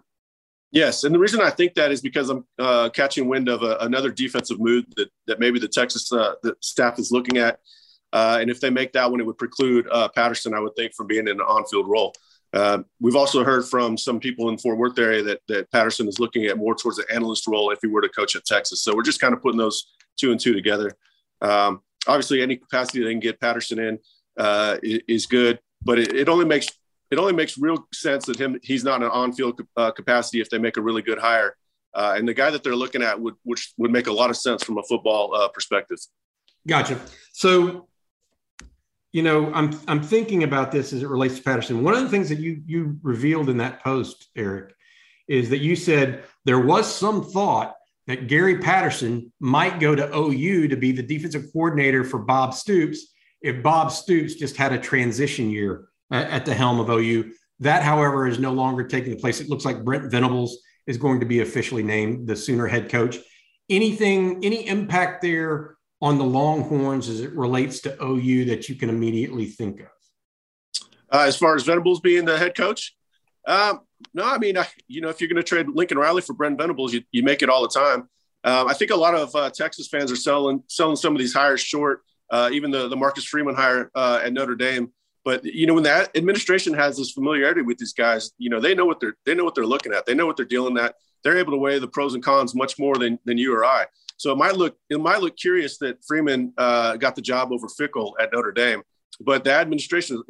Yes, 0.71 1.05
and 1.05 1.15
the 1.15 1.19
reason 1.19 1.39
I 1.39 1.49
think 1.49 1.75
that 1.75 1.91
is 1.91 2.01
because 2.01 2.29
I'm 2.29 2.45
uh, 2.59 2.89
catching 2.89 3.29
wind 3.29 3.47
of 3.47 3.63
a, 3.63 3.77
another 3.81 4.11
defensive 4.11 4.59
move 4.59 4.85
that 4.97 5.09
that 5.27 5.39
maybe 5.39 5.59
the 5.59 5.67
Texas 5.67 6.11
uh, 6.11 6.33
the 6.43 6.55
staff 6.61 6.99
is 6.99 7.11
looking 7.11 7.37
at, 7.37 7.59
uh, 8.11 8.37
and 8.41 8.49
if 8.49 8.59
they 8.59 8.69
make 8.69 8.91
that 8.93 9.09
one, 9.09 9.21
it 9.21 9.25
would 9.25 9.37
preclude 9.37 9.87
uh, 9.91 10.09
Patterson, 10.09 10.53
I 10.53 10.59
would 10.59 10.75
think, 10.75 10.93
from 10.93 11.07
being 11.07 11.27
in 11.27 11.39
an 11.39 11.41
on-field 11.41 11.87
role. 11.87 12.13
Uh, 12.53 12.79
we've 12.99 13.15
also 13.15 13.43
heard 13.43 13.65
from 13.65 13.97
some 13.97 14.19
people 14.19 14.49
in 14.49 14.57
Fort 14.57 14.77
Worth 14.77 14.99
area 14.99 15.23
that 15.23 15.39
that 15.47 15.71
Patterson 15.71 16.07
is 16.07 16.19
looking 16.19 16.45
at 16.45 16.57
more 16.57 16.75
towards 16.75 16.97
the 16.97 17.05
analyst 17.13 17.47
role 17.47 17.71
if 17.71 17.79
he 17.81 17.87
were 17.87 18.01
to 18.01 18.09
coach 18.09 18.35
at 18.35 18.45
Texas. 18.45 18.81
So 18.81 18.93
we're 18.93 19.03
just 19.03 19.21
kind 19.21 19.33
of 19.33 19.41
putting 19.41 19.57
those 19.57 19.87
two 20.17 20.31
and 20.31 20.39
two 20.39 20.53
together. 20.53 20.91
Um, 21.41 21.81
obviously 22.07 22.41
any 22.41 22.55
capacity 22.55 23.03
they 23.03 23.11
can 23.11 23.19
get 23.19 23.39
Patterson 23.39 23.79
in 23.79 23.99
uh, 24.37 24.77
is 24.83 25.25
good, 25.25 25.59
but 25.83 25.99
it, 25.99 26.13
it, 26.15 26.29
only 26.29 26.45
makes 26.45 26.67
it 27.11 27.19
only 27.19 27.33
makes 27.33 27.57
real 27.57 27.87
sense 27.93 28.25
that 28.25 28.39
him 28.39 28.59
he's 28.63 28.83
not 28.83 29.01
an 29.01 29.09
on-field 29.09 29.61
uh, 29.77 29.91
capacity 29.91 30.41
if 30.41 30.49
they 30.49 30.57
make 30.57 30.77
a 30.77 30.81
really 30.81 31.01
good 31.01 31.17
hire. 31.17 31.55
Uh, 31.93 32.13
and 32.17 32.27
the 32.27 32.33
guy 32.33 32.49
that 32.49 32.63
they're 32.63 32.75
looking 32.75 33.01
at 33.01 33.19
would 33.19 33.35
which 33.43 33.73
would 33.77 33.91
make 33.91 34.07
a 34.07 34.11
lot 34.11 34.29
of 34.29 34.37
sense 34.37 34.63
from 34.63 34.77
a 34.77 34.83
football 34.83 35.33
uh, 35.33 35.47
perspective. 35.49 35.97
Gotcha. 36.67 36.99
So, 37.31 37.87
you 39.13 39.23
know, 39.23 39.53
I'm 39.53 39.79
I'm 39.87 40.03
thinking 40.03 40.43
about 40.43 40.71
this 40.71 40.93
as 40.93 41.01
it 41.01 41.07
relates 41.07 41.37
to 41.37 41.43
Patterson. 41.43 41.83
One 41.83 41.93
of 41.93 42.01
the 42.01 42.09
things 42.09 42.29
that 42.29 42.39
you 42.39 42.61
you 42.65 42.99
revealed 43.01 43.49
in 43.49 43.57
that 43.57 43.81
post, 43.81 44.29
Eric, 44.35 44.73
is 45.27 45.49
that 45.49 45.59
you 45.59 45.75
said 45.75 46.23
there 46.45 46.59
was 46.59 46.93
some 46.93 47.23
thought 47.23 47.75
that 48.05 48.27
Gary 48.27 48.57
Patterson 48.57 49.31
might 49.39 49.79
go 49.79 49.95
to 49.95 50.15
OU 50.15 50.69
to 50.69 50.77
be 50.77 50.91
the 50.91 51.03
defensive 51.03 51.45
coordinator 51.51 52.03
for 52.03 52.19
Bob 52.19 52.53
Stoops 52.53 53.13
if 53.41 53.61
Bob 53.61 53.91
Stoops 53.91 54.35
just 54.35 54.57
had 54.57 54.73
a 54.73 54.79
transition 54.79 55.49
year 55.49 55.89
at 56.11 56.45
the 56.45 56.53
helm 56.53 56.79
of 56.79 56.89
OU. 56.89 57.31
That, 57.59 57.83
however, 57.83 58.27
is 58.27 58.39
no 58.39 58.53
longer 58.53 58.83
taking 58.83 59.17
place. 59.19 59.39
It 59.39 59.49
looks 59.49 59.65
like 59.65 59.83
Brent 59.83 60.11
Venables 60.11 60.57
is 60.85 60.97
going 60.97 61.19
to 61.19 61.25
be 61.25 61.41
officially 61.41 61.83
named 61.83 62.27
the 62.27 62.35
Sooner 62.35 62.67
head 62.67 62.89
coach. 62.89 63.17
Anything, 63.69 64.43
any 64.45 64.67
impact 64.67 65.21
there 65.21 65.75
on 66.01 66.17
the 66.17 66.23
Longhorns 66.23 67.09
as 67.09 67.21
it 67.21 67.33
relates 67.33 67.79
to 67.81 67.97
OU 68.01 68.45
that 68.45 68.69
you 68.69 68.75
can 68.75 68.89
immediately 68.89 69.45
think 69.45 69.81
of? 69.81 69.87
Uh, 71.11 71.25
as 71.27 71.35
far 71.37 71.55
as 71.55 71.63
Venables 71.63 71.99
being 71.99 72.25
the 72.25 72.37
head 72.37 72.55
coach, 72.55 72.95
um, 73.47 73.79
no, 74.13 74.25
I 74.25 74.37
mean, 74.37 74.57
I, 74.57 74.67
you 74.87 75.01
know, 75.01 75.09
if 75.09 75.21
you're 75.21 75.29
going 75.29 75.37
to 75.37 75.43
trade 75.43 75.67
Lincoln 75.69 75.97
Riley 75.97 76.21
for 76.21 76.33
Brent 76.33 76.57
Venables, 76.57 76.93
you, 76.93 77.01
you 77.11 77.23
make 77.23 77.41
it 77.41 77.49
all 77.49 77.61
the 77.61 77.69
time. 77.69 78.09
Um, 78.43 78.67
I 78.67 78.73
think 78.73 78.91
a 78.91 78.95
lot 78.95 79.15
of 79.15 79.35
uh, 79.35 79.49
Texas 79.49 79.87
fans 79.87 80.11
are 80.11 80.17
selling 80.17 80.63
selling 80.67 80.95
some 80.95 81.13
of 81.13 81.19
these 81.19 81.33
hires 81.33 81.61
short. 81.61 82.01
Uh, 82.29 82.49
even 82.51 82.71
the 82.71 82.87
the 82.87 82.95
Marcus 82.95 83.23
Freeman 83.23 83.55
hire 83.55 83.89
uh, 83.95 84.21
at 84.23 84.33
Notre 84.33 84.55
Dame. 84.55 84.91
But 85.27 85.43
you 85.43 85.67
know, 85.67 85.73
when 85.73 85.83
that 85.83 86.15
administration 86.15 86.73
has 86.75 86.95
this 86.95 87.11
familiarity 87.11 87.61
with 87.61 87.77
these 87.77 87.91
guys, 87.91 88.31
you 88.37 88.49
know, 88.49 88.61
they 88.61 88.73
know 88.73 88.85
what 88.85 89.01
they're 89.01 89.17
they 89.25 89.35
know 89.35 89.43
what 89.43 89.55
they're 89.55 89.65
looking 89.65 89.91
at. 89.91 90.05
They 90.05 90.13
know 90.13 90.25
what 90.25 90.37
they're 90.37 90.45
dealing 90.45 90.77
at. 90.77 90.95
They're 91.21 91.37
able 91.37 91.51
to 91.51 91.57
weigh 91.57 91.79
the 91.79 91.87
pros 91.89 92.13
and 92.13 92.23
cons 92.23 92.55
much 92.55 92.79
more 92.79 92.95
than 92.95 93.19
than 93.25 93.37
you 93.37 93.53
or 93.53 93.65
I. 93.65 93.87
So 94.15 94.31
it 94.31 94.37
might 94.37 94.55
look 94.55 94.77
it 94.89 95.01
might 95.01 95.19
look 95.19 95.35
curious 95.35 95.79
that 95.79 95.97
Freeman 96.07 96.53
uh, 96.57 96.95
got 96.95 97.17
the 97.17 97.21
job 97.21 97.51
over 97.51 97.67
Fickell 97.67 98.13
at 98.21 98.31
Notre 98.31 98.53
Dame, 98.53 98.83
but 99.19 99.43
the 99.43 99.51
administration 99.51 100.23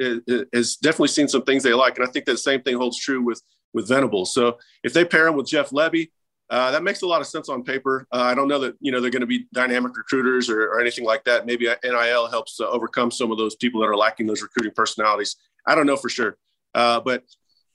has 0.51 0.77
definitely 0.77 1.09
seen 1.09 1.27
some 1.27 1.43
things 1.43 1.61
they 1.61 1.75
like, 1.75 1.99
and 1.99 2.07
I 2.07 2.09
think 2.09 2.25
that 2.25 2.39
same 2.39 2.63
thing 2.63 2.75
holds 2.75 2.97
true 2.97 3.21
with 3.21 3.43
with 3.75 3.87
Venables. 3.87 4.33
So 4.33 4.57
if 4.83 4.93
they 4.93 5.05
pair 5.05 5.27
him 5.27 5.35
with 5.35 5.45
Jeff 5.45 5.69
Lebby, 5.69 6.09
uh, 6.49 6.71
that 6.71 6.83
makes 6.83 7.01
a 7.01 7.07
lot 7.07 7.19
of 7.19 7.27
sense 7.27 7.49
on 7.49 7.63
paper. 7.63 8.07
Uh, 8.11 8.21
I 8.21 8.33
don't 8.33 8.47
know 8.47 8.59
that 8.59 8.75
you 8.79 8.91
know 8.91 9.01
they're 9.01 9.11
going 9.11 9.21
to 9.21 9.27
be 9.27 9.47
dynamic 9.53 9.97
recruiters 9.97 10.49
or, 10.49 10.61
or, 10.63 10.79
anything 10.79 11.03
like 11.03 11.23
that. 11.25 11.45
Maybe 11.45 11.67
NIL 11.83 12.27
helps 12.27 12.59
uh, 12.61 12.69
overcome 12.69 13.11
some 13.11 13.31
of 13.31 13.37
those 13.37 13.55
people 13.55 13.81
that 13.81 13.87
are 13.87 13.97
lacking 13.97 14.27
those 14.27 14.41
recruiting 14.41 14.71
personalities. 14.73 15.35
I 15.65 15.75
don't 15.75 15.85
know 15.85 15.97
for 15.97 16.07
sure, 16.07 16.37
uh, 16.73 17.01
but 17.01 17.23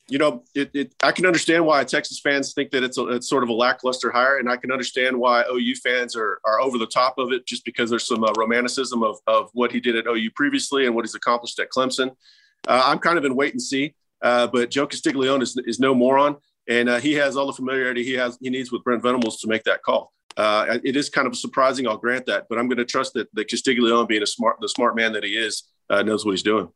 you 0.09 0.19
know, 0.19 0.43
it, 0.55 0.71
it, 0.75 0.95
I 1.03 1.13
can 1.13 1.27
understand 1.27 1.65
why 1.65 1.85
Texas 1.85 2.19
fans 2.19 2.55
think 2.55 2.71
that 2.73 2.83
it's, 2.83 2.99
a, 2.99 3.07
it's 3.09 3.29
sort 3.29 3.45
of 3.45 3.51
a 3.51 3.53
lackluster 3.53 4.11
hire, 4.11 4.39
and 4.39 4.51
I 4.51 4.57
can 4.57 4.73
understand 4.73 5.17
why 5.17 5.45
OU 5.51 5.77
fans 5.77 6.17
are, 6.17 6.41
are 6.45 6.61
over 6.61 6.77
the 6.77 6.87
top 6.87 7.19
of 7.19 7.31
it 7.33 7.47
just 7.47 7.65
because 7.65 7.89
there's 7.89 8.07
some 8.07 8.25
uh, 8.25 8.33
romanticism 8.37 9.03
of, 9.03 9.19
of 9.27 9.49
what 9.53 9.71
he 9.71 9.81
did 9.81 9.97
at 9.97 10.07
OU 10.07 10.31
previously 10.35 10.87
and 10.87 10.95
what 10.95 11.05
he's 11.05 11.15
accomplished 11.15 11.59
at 11.61 11.71
Clemson. 11.71 12.11
Uh, 12.67 12.83
I'm 12.85 12.99
kind 12.99 13.17
of 13.17 13.25
in 13.25 13.37
wait 13.37 13.53
and 13.53 13.63
see, 13.63 13.95
but 14.21 14.71
Joe 14.71 14.87
Castiglione 14.87 15.43
is, 15.43 15.57
is 15.67 15.79
no 15.79 15.95
moron 15.95 16.37
and 16.69 16.89
uh, 16.89 16.99
he 16.99 17.15
has 17.15 17.37
all 17.37 17.47
the 17.47 17.53
familiarity 17.53 18.05
he 18.05 18.15
has 18.15 18.39
he 18.41 18.51
needs 18.51 18.71
with 18.71 18.85
Brent 18.85 19.03
Venables 19.03 19.41
to 19.41 19.49
make 19.49 19.65
that 19.65 19.83
call. 19.83 20.13
Uh, 20.37 20.79
it 20.83 20.97
is 20.97 21.11
kind 21.11 21.27
of 21.27 21.37
surprising, 21.37 21.87
I'll 21.87 21.99
grant 21.99 22.25
that, 22.27 22.47
but 22.49 22.59
I'm 22.59 22.67
going 22.67 22.79
to 22.79 22.85
trust 22.85 23.15
that 23.15 23.29
that 23.35 23.49
Castiglione, 23.49 24.07
being 24.07 24.23
a 24.23 24.27
smart 24.27 24.57
the 24.61 24.69
smart 24.69 24.97
man 24.97 25.13
that 25.13 25.25
he 25.25 25.37
is, 25.37 25.65
uh, 25.91 26.03
knows 26.03 26.25
what 26.25 26.33
he's 26.33 26.43
doing. 26.43 26.69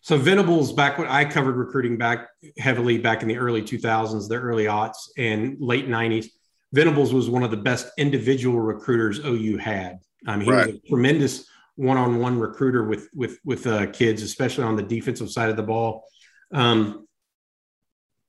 So 0.00 0.16
Venables, 0.16 0.72
back 0.72 0.96
when 0.96 1.08
I 1.08 1.24
covered 1.24 1.56
recruiting 1.56 1.98
back 1.98 2.28
heavily 2.58 2.98
back 2.98 3.22
in 3.22 3.28
the 3.28 3.36
early 3.36 3.62
2000s, 3.62 4.28
the 4.28 4.36
early 4.36 4.64
aughts, 4.64 5.08
and 5.18 5.56
late 5.60 5.88
90s, 5.88 6.26
Venables 6.72 7.12
was 7.12 7.28
one 7.28 7.42
of 7.42 7.50
the 7.50 7.56
best 7.56 7.88
individual 7.98 8.60
recruiters 8.60 9.18
OU 9.18 9.56
had. 9.58 9.98
I 10.26 10.36
mean, 10.36 10.46
he 10.46 10.52
right. 10.52 10.66
was 10.66 10.76
a 10.76 10.88
tremendous 10.88 11.46
one-on-one 11.76 12.38
recruiter 12.38 12.84
with 12.84 13.08
with 13.14 13.38
with 13.44 13.66
uh, 13.66 13.86
kids, 13.86 14.22
especially 14.22 14.64
on 14.64 14.76
the 14.76 14.82
defensive 14.82 15.30
side 15.30 15.50
of 15.50 15.56
the 15.56 15.62
ball. 15.62 16.04
Um, 16.52 17.07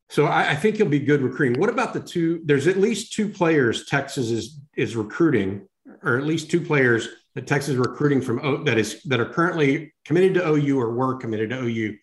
so 0.10 0.26
I, 0.26 0.52
I, 0.52 0.56
think 0.56 0.78
he'll 0.78 0.88
be 0.88 1.00
good 1.00 1.22
recruiting. 1.22 1.60
What 1.60 1.70
about 1.70 1.94
the 1.94 2.00
two? 2.00 2.42
There's 2.44 2.68
at 2.68 2.78
least 2.78 3.14
two 3.14 3.30
players 3.30 3.86
Texas 3.86 4.32
is 4.32 4.60
is 4.76 4.96
recruiting, 4.96 5.68
or 6.04 6.18
at 6.18 6.26
least 6.26 6.50
two 6.50 6.62
players 6.62 7.08
that 7.36 7.46
Texas 7.46 7.74
is 7.74 7.78
recruiting 7.78 8.22
from 8.22 8.40
o, 8.44 8.64
that 8.64 8.78
is 8.78 9.04
that 9.04 9.20
are 9.20 9.32
currently 9.32 9.94
committed 10.06 10.34
to 10.36 10.48
OU 10.48 10.80
or 10.80 10.94
were 10.94 11.18
committed 11.18 11.52
to 11.52 11.60
OU. 11.60 11.96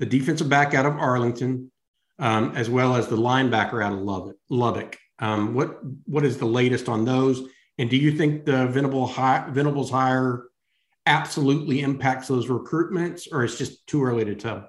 The 0.00 0.06
defensive 0.06 0.48
back 0.48 0.74
out 0.74 0.86
of 0.86 0.96
Arlington, 0.96 1.70
um, 2.18 2.52
as 2.56 2.68
well 2.68 2.96
as 2.96 3.06
the 3.06 3.16
linebacker 3.16 3.84
out 3.84 3.92
of 3.92 4.00
Lubbock. 4.00 4.36
Lubbock. 4.48 4.98
Um, 5.20 5.54
what 5.54 5.78
what 6.06 6.24
is 6.24 6.38
the 6.38 6.46
latest 6.46 6.88
on 6.88 7.04
those? 7.04 7.48
And 7.78 7.88
do 7.88 7.96
you 7.96 8.12
think 8.12 8.44
the 8.44 8.66
Venable 8.66 9.06
high, 9.06 9.46
Venables 9.50 9.90
hire 9.90 10.48
absolutely 11.06 11.80
impacts 11.80 12.26
those 12.26 12.48
recruitments, 12.48 13.28
or 13.30 13.44
it's 13.44 13.56
just 13.56 13.86
too 13.86 14.04
early 14.04 14.24
to 14.24 14.34
tell? 14.34 14.68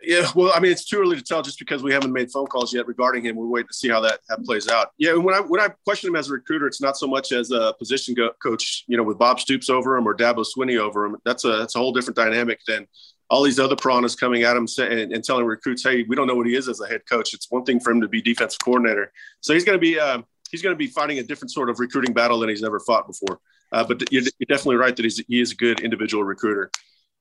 Yeah, 0.00 0.28
well, 0.34 0.52
I 0.54 0.60
mean, 0.60 0.70
it's 0.70 0.84
too 0.84 1.00
early 1.00 1.16
to 1.16 1.22
tell 1.22 1.42
just 1.42 1.58
because 1.58 1.82
we 1.82 1.92
haven't 1.92 2.12
made 2.12 2.30
phone 2.30 2.46
calls 2.46 2.72
yet 2.72 2.86
regarding 2.86 3.24
him. 3.24 3.34
We're 3.34 3.46
waiting 3.46 3.68
to 3.68 3.74
see 3.74 3.88
how 3.88 4.00
that, 4.00 4.20
that 4.28 4.44
plays 4.44 4.68
out. 4.68 4.92
Yeah, 4.96 5.14
when 5.14 5.34
I 5.34 5.40
when 5.40 5.60
I 5.60 5.68
question 5.84 6.08
him 6.08 6.16
as 6.16 6.28
a 6.28 6.34
recruiter, 6.34 6.68
it's 6.68 6.80
not 6.80 6.96
so 6.96 7.08
much 7.08 7.32
as 7.32 7.50
a 7.50 7.74
position 7.78 8.14
go- 8.14 8.32
coach, 8.40 8.84
you 8.86 8.96
know, 8.96 9.02
with 9.02 9.18
Bob 9.18 9.40
Stoops 9.40 9.68
over 9.68 9.96
him 9.96 10.06
or 10.06 10.16
Dabo 10.16 10.46
Swinney 10.46 10.78
over 10.78 11.04
him. 11.04 11.16
That's 11.24 11.44
a 11.44 11.56
that's 11.56 11.74
a 11.74 11.78
whole 11.78 11.92
different 11.92 12.16
dynamic 12.16 12.60
than 12.66 12.86
all 13.28 13.42
these 13.42 13.58
other 13.58 13.76
piranhas 13.76 14.14
coming 14.14 14.44
at 14.44 14.56
him 14.56 14.66
and, 14.78 15.12
and, 15.12 15.24
telling 15.24 15.44
recruits, 15.44 15.82
"Hey, 15.82 16.04
we 16.04 16.14
don't 16.14 16.28
know 16.28 16.36
what 16.36 16.46
he 16.46 16.54
is 16.54 16.68
as 16.68 16.80
a 16.80 16.86
head 16.86 17.02
coach." 17.08 17.34
It's 17.34 17.50
one 17.50 17.64
thing 17.64 17.80
for 17.80 17.90
him 17.90 18.00
to 18.00 18.08
be 18.08 18.22
defensive 18.22 18.60
coordinator, 18.60 19.12
so 19.40 19.52
he's 19.52 19.64
going 19.64 19.76
to 19.76 19.80
be 19.80 19.98
uh, 19.98 20.22
he's 20.50 20.62
going 20.62 20.74
to 20.74 20.78
be 20.78 20.86
fighting 20.86 21.18
a 21.18 21.24
different 21.24 21.50
sort 21.50 21.70
of 21.70 21.80
recruiting 21.80 22.14
battle 22.14 22.38
than 22.38 22.48
he's 22.48 22.62
never 22.62 22.78
fought 22.80 23.06
before. 23.06 23.40
Uh, 23.72 23.84
but 23.84 24.10
you're, 24.12 24.22
you're, 24.22 24.46
definitely 24.48 24.76
right 24.76 24.96
that 24.96 25.02
he's 25.02 25.18
he 25.26 25.40
is 25.40 25.52
a 25.52 25.56
good 25.56 25.80
individual 25.80 26.22
recruiter. 26.22 26.70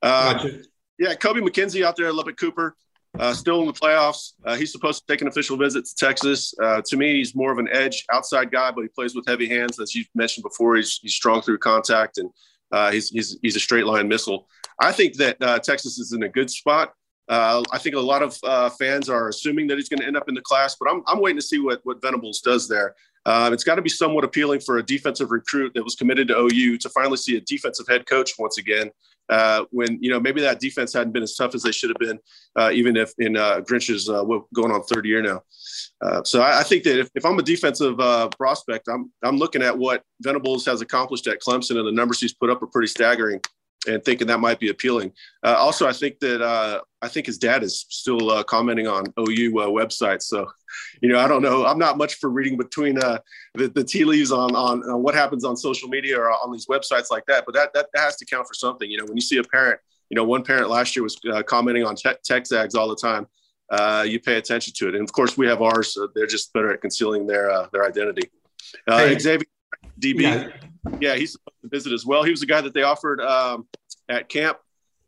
Uh, 0.02 0.34
gotcha. 0.34 0.62
Yeah, 1.00 1.14
Kobie 1.14 1.42
McKinzie 1.42 1.84
out 1.84 1.96
there 1.96 2.08
at 2.08 2.16
Lubbock 2.16 2.38
Cooper, 2.38 2.76
uh, 3.20 3.34
still 3.34 3.62
in 3.62 3.68
the 3.68 3.74
playoffs. 3.74 4.34
Uh, 4.46 4.56
he's 4.56 4.72
supposed 4.72 5.06
to 5.06 5.14
take 5.14 5.22
an 5.22 5.28
official 5.28 5.58
visit 5.58 5.86
to 5.86 5.96
Texas. 5.96 6.54
Uh, 6.62 6.82
to 6.86 6.98
me, 6.98 7.18
he's 7.18 7.36
more 7.36 7.52
of 7.52 7.60
an 7.60 7.68
edge 7.72 8.06
outside 8.12 8.52
guy, 8.52 8.72
but 8.72 8.82
he 8.82 8.88
plays 8.88 9.16
with 9.16 9.26
heavy 9.28 9.48
hands, 9.48 9.80
as 9.80 9.94
you 9.94 10.04
mentioned 10.16 10.44
before. 10.44 10.76
He's, 10.76 11.00
he's 11.02 11.14
strong 11.14 11.42
through 11.42 11.60
contact 11.60 12.18
and 12.18 12.30
uh, 12.72 12.92
he's, 12.92 13.10
he's, 13.10 13.38
he's 13.42 13.56
a 13.56 13.60
straight 13.60 13.86
line 13.86 14.08
missile. 14.08 14.48
I 14.80 14.92
think 14.92 15.16
that 15.18 15.38
uh, 15.42 15.60
Texas 15.60 16.00
is 16.00 16.14
in 16.14 16.24
a 16.24 16.30
good 16.30 16.50
spot. 16.50 16.94
Uh, 17.30 17.62
I 17.72 17.78
think 17.78 17.96
a 17.96 18.00
lot 18.00 18.24
of 18.24 18.78
fans 18.78 19.10
are 19.10 19.28
assuming 19.28 19.68
that 19.68 19.78
he's 19.78 19.90
going 19.90 20.00
to 20.00 20.08
end 20.08 20.16
up 20.16 20.30
in 20.30 20.36
the 20.36 20.42
class, 20.42 20.78
but 20.80 20.90
I'm, 20.90 21.04
I'm 21.08 21.20
waiting 21.20 21.38
to 21.38 21.46
see 21.46 21.60
what, 21.60 21.82
what 21.84 22.02
Venables 22.02 22.42
does 22.42 22.70
there. 22.70 22.96
Uh, 23.28 23.50
it's 23.52 23.66
got 23.66 23.76
to 23.76 23.82
be 23.82 23.90
somewhat 23.90 24.24
appealing 24.24 24.62
for 24.62 24.78
a 24.78 24.84
defensive 24.84 25.32
recruit 25.32 25.74
that 25.76 25.84
was 25.84 25.96
committed 25.96 26.30
to 26.30 26.38
OU 26.38 26.78
to 26.78 26.90
finally 26.90 27.18
see 27.18 27.36
a 27.36 27.42
defensive 27.42 27.86
head 27.86 28.06
coach 28.06 28.32
once 28.40 28.58
again. 28.58 28.90
Uh, 29.30 29.66
when 29.72 30.02
you 30.02 30.10
know 30.10 30.20
maybe 30.20 30.40
that 30.42 30.60
defense 30.60 30.94
hadn't 30.94 31.12
been 31.12 31.24
as 31.24 31.36
tough 31.36 31.54
as 31.54 31.64
they 31.64 31.72
should 31.72 31.90
have 31.90 32.00
been, 32.00 32.18
uh, 32.56 32.72
even 32.74 32.96
if 32.96 33.14
in 33.20 33.36
uh, 33.36 33.60
Grinch's 33.60 34.10
uh, 34.10 34.24
going 34.54 34.72
on 34.72 34.84
third 34.84 35.06
year 35.06 35.22
now. 35.22 35.42
Uh, 36.02 36.24
so 36.24 36.42
I, 36.42 36.60
I, 36.60 36.64
think 36.64 36.84
that 36.84 37.00
if, 37.00 37.10
if 37.16 37.26
I'm 37.26 37.38
a 37.38 37.44
defensive 37.44 37.98
prospect, 38.38 38.88
I'm 38.88 39.12
I'm 39.24 39.38
looking 39.38 39.62
at 39.62 39.78
what 39.78 40.04
Venables 40.22 40.66
has 40.66 40.82
accomplished 40.82 41.28
at 41.28 41.42
Clemson 41.42 41.78
and 41.78 41.88
the 41.88 41.92
numbers 41.92 42.22
he's 42.22 42.34
put 42.34 42.50
up 42.50 42.62
are 42.62 42.68
pretty 42.68 42.88
staggering 42.88 43.42
and 43.86 44.04
thinking 44.04 44.28
that 44.28 44.40
might 44.40 44.60
be 44.60 44.70
appealing. 44.70 45.12
Uh, 45.44 45.56
also, 45.58 45.88
I 45.88 45.94
think 45.94 46.20
that 46.20 46.42
uh, 46.42 46.82
I 47.02 47.08
think 47.08 47.26
his 47.28 47.38
dad 47.38 47.64
is 47.64 47.86
still 47.90 48.32
uh, 48.32 48.44
commenting 48.44 48.88
on 48.88 49.06
OU 49.20 49.60
uh, 49.60 49.68
websites. 49.68 50.24
So, 50.24 50.48
you 51.02 51.10
know, 51.10 51.20
I 51.20 51.28
don't 51.28 51.42
know. 51.42 51.66
I'm 51.66 51.78
not 51.78 51.98
much 51.98 52.16
for 52.16 52.30
reading 52.30 52.58
between 52.58 52.98
uh, 52.98 53.20
the, 53.54 53.68
the 53.68 53.84
tea 53.84 54.04
leaves 54.04 54.32
on, 54.32 54.56
on, 54.56 54.84
on 54.84 55.04
what 55.04 55.14
happens 55.14 55.44
on 55.44 55.56
social 55.56 55.90
media 55.90 56.20
or 56.20 56.32
on 56.32 56.52
these 56.52 56.68
websites 56.68 57.12
like 57.12 57.26
that. 57.28 57.44
But 57.46 57.56
that, 57.56 57.74
that 57.74 57.88
has 57.96 58.16
to 58.18 58.26
count 58.26 58.48
for 58.48 58.54
something. 58.54 58.90
You 58.90 58.98
know, 58.98 59.06
when 59.06 59.16
you 59.16 59.22
see 59.22 59.38
a 59.38 59.44
parent, 59.44 59.80
you 60.10 60.16
know, 60.16 60.24
one 60.24 60.44
parent 60.44 60.70
last 60.70 60.96
year 60.96 61.04
was 61.04 61.18
uh, 61.32 61.44
commenting 61.44 61.84
on 61.84 61.96
te- 61.96 62.10
Texags 62.28 62.76
all 62.76 62.88
the 62.88 62.96
time. 62.96 63.28
you 64.08 64.20
pay 64.20 64.38
attention 64.38 64.74
to 64.78 64.88
it, 64.90 64.96
and 64.96 65.04
of 65.04 65.12
course, 65.14 65.38
we 65.38 65.48
have 65.48 65.62
ours. 65.62 65.94
So 65.94 66.08
they're 66.16 66.26
just 66.26 66.54
better 66.54 66.74
at 66.74 66.82
concealing 66.82 67.28
their 67.28 67.68
their 67.74 67.86
identity. 67.86 68.30
Hey. 68.88 69.18
Xavier 69.20 69.48
DB. 70.00 70.22
Yeah 70.22 70.50
yeah, 71.00 71.16
he's 71.16 71.34
supposed 71.34 71.62
to 71.62 71.70
visit 71.70 71.94
as 71.94 72.06
well. 72.06 72.24
He 72.24 72.32
was 72.32 72.40
the 72.40 72.46
guy 72.46 72.62
that 72.62 72.74
they 72.74 72.84
offered 72.84 73.22
um, 73.22 73.68
at 74.10 74.30
camp, 74.30 74.58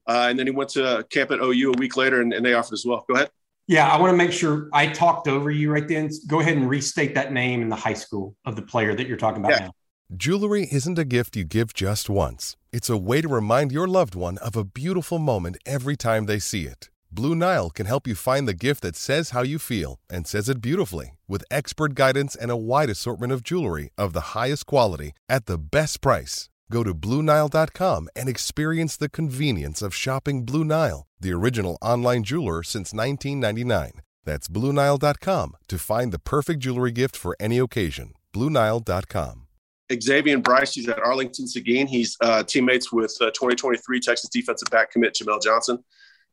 uh, 0.08 0.28
and 0.30 0.38
then 0.38 0.48
he 0.48 0.52
went 0.52 0.70
to 0.72 1.06
camp 1.10 1.32
at 1.32 1.40
OU 1.40 1.74
a 1.74 1.78
week 1.78 1.98
later, 1.98 2.22
and, 2.22 2.34
and 2.34 2.46
they 2.46 2.54
offered 2.54 2.74
as 2.74 2.86
well. 2.86 3.06
Go 3.08 3.16
ahead. 3.16 3.30
Yeah, 3.68 3.88
I 3.88 4.00
want 4.00 4.12
to 4.12 4.18
make 4.18 4.32
sure 4.32 4.68
I 4.74 4.88
talked 4.88 5.28
over 5.28 5.52
you 5.52 5.72
right 5.72 5.88
then. 5.88 6.10
Go 6.28 6.40
ahead 6.40 6.58
and 6.58 6.68
restate 6.68 7.14
that 7.16 7.32
name 7.32 7.62
and 7.62 7.72
the 7.72 7.76
high 7.76 7.94
school 7.94 8.36
of 8.46 8.56
the 8.56 8.64
player 8.64 8.96
that 8.96 9.08
you're 9.08 9.18
talking 9.18 9.44
about 9.44 9.52
yeah. 9.52 9.66
now. 9.66 9.72
Jewelry 10.18 10.68
isn't 10.72 10.98
a 10.98 11.06
gift 11.06 11.36
you 11.36 11.44
give 11.44 11.76
just 11.76 12.10
once. 12.10 12.58
It's 12.74 12.90
a 12.90 12.98
way 12.98 13.22
to 13.22 13.28
remind 13.28 13.72
your 13.72 13.88
loved 13.88 14.16
one 14.16 14.40
of 14.40 14.56
a 14.56 14.64
beautiful 14.64 15.20
moment 15.20 15.58
every 15.68 15.96
time 15.96 16.26
they 16.26 16.40
see 16.40 16.64
it. 16.64 16.90
Blue 17.12 17.34
Nile 17.36 17.70
can 17.70 17.88
help 17.88 18.06
you 18.08 18.16
find 18.16 18.48
the 18.48 18.54
gift 18.54 18.82
that 18.82 18.96
says 18.96 19.32
how 19.32 19.42
you 19.42 19.58
feel 19.58 20.00
and 20.10 20.28
says 20.28 20.48
it 20.48 20.62
beautifully 20.62 21.18
with 21.28 21.44
expert 21.50 21.96
guidance 21.96 22.36
and 22.36 22.52
a 22.52 22.58
wide 22.58 22.90
assortment 22.90 23.34
of 23.34 23.44
jewelry 23.44 23.90
of 23.98 24.14
the 24.14 24.38
highest 24.38 24.66
quality 24.66 25.14
at 25.28 25.46
the 25.48 25.58
best 25.58 26.02
price. 26.02 26.50
Go 26.72 26.84
to 26.84 26.94
BlueNile.com 26.94 28.10
and 28.16 28.30
experience 28.30 28.96
the 28.96 29.10
convenience 29.10 29.82
of 29.82 29.96
shopping 29.96 30.46
Blue 30.46 30.64
Nile, 30.64 31.08
the 31.20 31.34
original 31.34 31.78
online 31.82 32.24
jeweler 32.24 32.62
since 32.62 32.94
1999. 32.94 34.02
That's 34.24 34.48
BlueNile.com 34.48 35.58
to 35.68 35.80
find 35.80 36.12
the 36.12 36.20
perfect 36.20 36.60
jewelry 36.60 36.92
gift 36.92 37.16
for 37.16 37.36
any 37.40 37.58
occasion. 37.58 38.14
BlueNile.com. 38.34 39.48
Xavier 39.92 40.38
Bryce, 40.38 40.76
he's 40.76 40.88
at 40.88 41.00
Arlington 41.00 41.48
Seguin. 41.48 41.88
He's 41.88 42.16
uh, 42.22 42.44
teammates 42.44 42.92
with 42.92 43.18
uh, 43.22 43.32
2023 43.32 44.00
Texas 44.00 44.30
defensive 44.30 44.70
back 44.70 44.92
commit 44.92 45.16
Jamel 45.16 45.42
Johnson. 45.42 45.84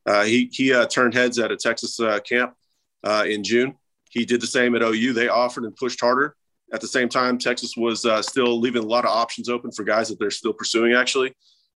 Uh, 0.06 0.24
he 0.24 0.48
he 0.52 0.72
uh, 0.72 0.86
turned 0.86 1.14
heads 1.14 1.38
at 1.38 1.50
a 1.50 1.56
Texas 1.56 1.98
uh, 1.98 2.20
camp 2.20 2.54
uh, 3.04 3.24
in 3.26 3.42
June. 3.42 3.74
He 4.10 4.24
did 4.24 4.40
the 4.40 4.46
same 4.46 4.74
at 4.74 4.82
OU. 4.82 5.12
They 5.12 5.28
offered 5.28 5.64
and 5.64 5.74
pushed 5.76 6.00
harder. 6.00 6.36
At 6.72 6.80
the 6.80 6.88
same 6.88 7.08
time, 7.08 7.38
Texas 7.38 7.74
was 7.76 8.04
uh, 8.04 8.22
still 8.22 8.58
leaving 8.58 8.82
a 8.82 8.86
lot 8.86 9.04
of 9.04 9.10
options 9.10 9.48
open 9.48 9.70
for 9.70 9.84
guys 9.84 10.08
that 10.08 10.18
they're 10.18 10.30
still 10.30 10.52
pursuing, 10.52 10.94
actually, 10.94 11.34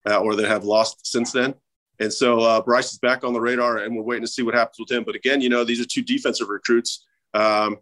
uh, 0.08 0.20
or 0.20 0.36
that 0.36 0.48
have 0.48 0.64
lost 0.64 1.06
since 1.06 1.32
then. 1.32 1.54
And 2.00 2.12
so 2.12 2.62
Bryce 2.62 2.94
is 2.94 2.98
back 3.00 3.24
on 3.24 3.34
the 3.34 3.42
radar, 3.42 3.80
and 3.80 3.96
we're 3.96 4.04
waiting 4.04 4.24
to 4.24 4.32
see 4.32 4.42
what 4.42 4.56
happens 4.56 4.78
with 4.80 4.90
him. 4.90 5.04
But 5.04 5.16
again, 5.16 5.42
you 5.42 5.50
know, 5.50 5.64
these 5.66 5.82
are 5.82 5.86
two 5.86 6.02
defensive 6.02 6.48
recruits. 6.48 7.06
Um, 7.34 7.78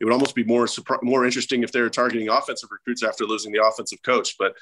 it 0.00 0.04
would 0.04 0.12
almost 0.12 0.34
be 0.34 0.42
more 0.42 0.66
more 1.02 1.24
interesting 1.24 1.62
if 1.62 1.70
they 1.70 1.80
were 1.80 1.88
targeting 1.88 2.28
offensive 2.28 2.70
recruits 2.72 3.04
after 3.04 3.24
losing 3.24 3.52
the 3.52 3.64
offensive 3.64 4.02
coach. 4.02 4.34
But 4.36 4.56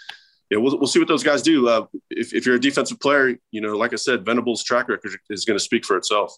yeah, 0.50 0.58
we'll, 0.58 0.76
we'll 0.78 0.88
see 0.88 0.98
what 0.98 1.08
those 1.08 1.22
guys 1.22 1.42
do. 1.42 1.68
Uh, 1.68 1.86
if, 2.10 2.34
if 2.34 2.44
you're 2.44 2.56
a 2.56 2.60
defensive 2.60 2.98
player, 2.98 3.36
you 3.52 3.60
know, 3.60 3.76
like 3.76 3.92
I 3.92 3.96
said, 3.96 4.24
Venables' 4.24 4.64
track 4.64 4.88
record 4.88 5.12
is 5.30 5.44
going 5.44 5.58
to 5.58 5.64
speak 5.64 5.84
for 5.84 5.96
itself. 5.96 6.34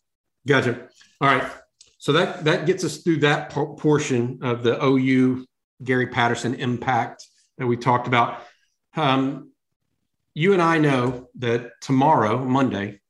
Gotcha. 0.47 0.89
All 1.21 1.29
right. 1.29 1.51
so 1.99 2.13
that 2.13 2.45
that 2.45 2.67
gets 2.67 2.85
us 2.85 2.99
through 2.99 3.19
that 3.19 3.51
po- 3.51 3.75
portion 3.75 4.41
of 4.43 4.63
the 4.63 4.83
OU 4.85 5.47
Gary 5.83 6.09
Patterson 6.09 6.55
impact 6.55 7.27
that 7.59 7.67
we 7.67 7.77
talked 7.77 8.07
about. 8.07 8.43
Um, 8.97 9.51
you 10.35 10.53
and 10.53 10.63
I 10.63 10.79
know 10.79 11.29
that 11.37 11.71
tomorrow, 11.81 12.39
Monday, 12.45 13.01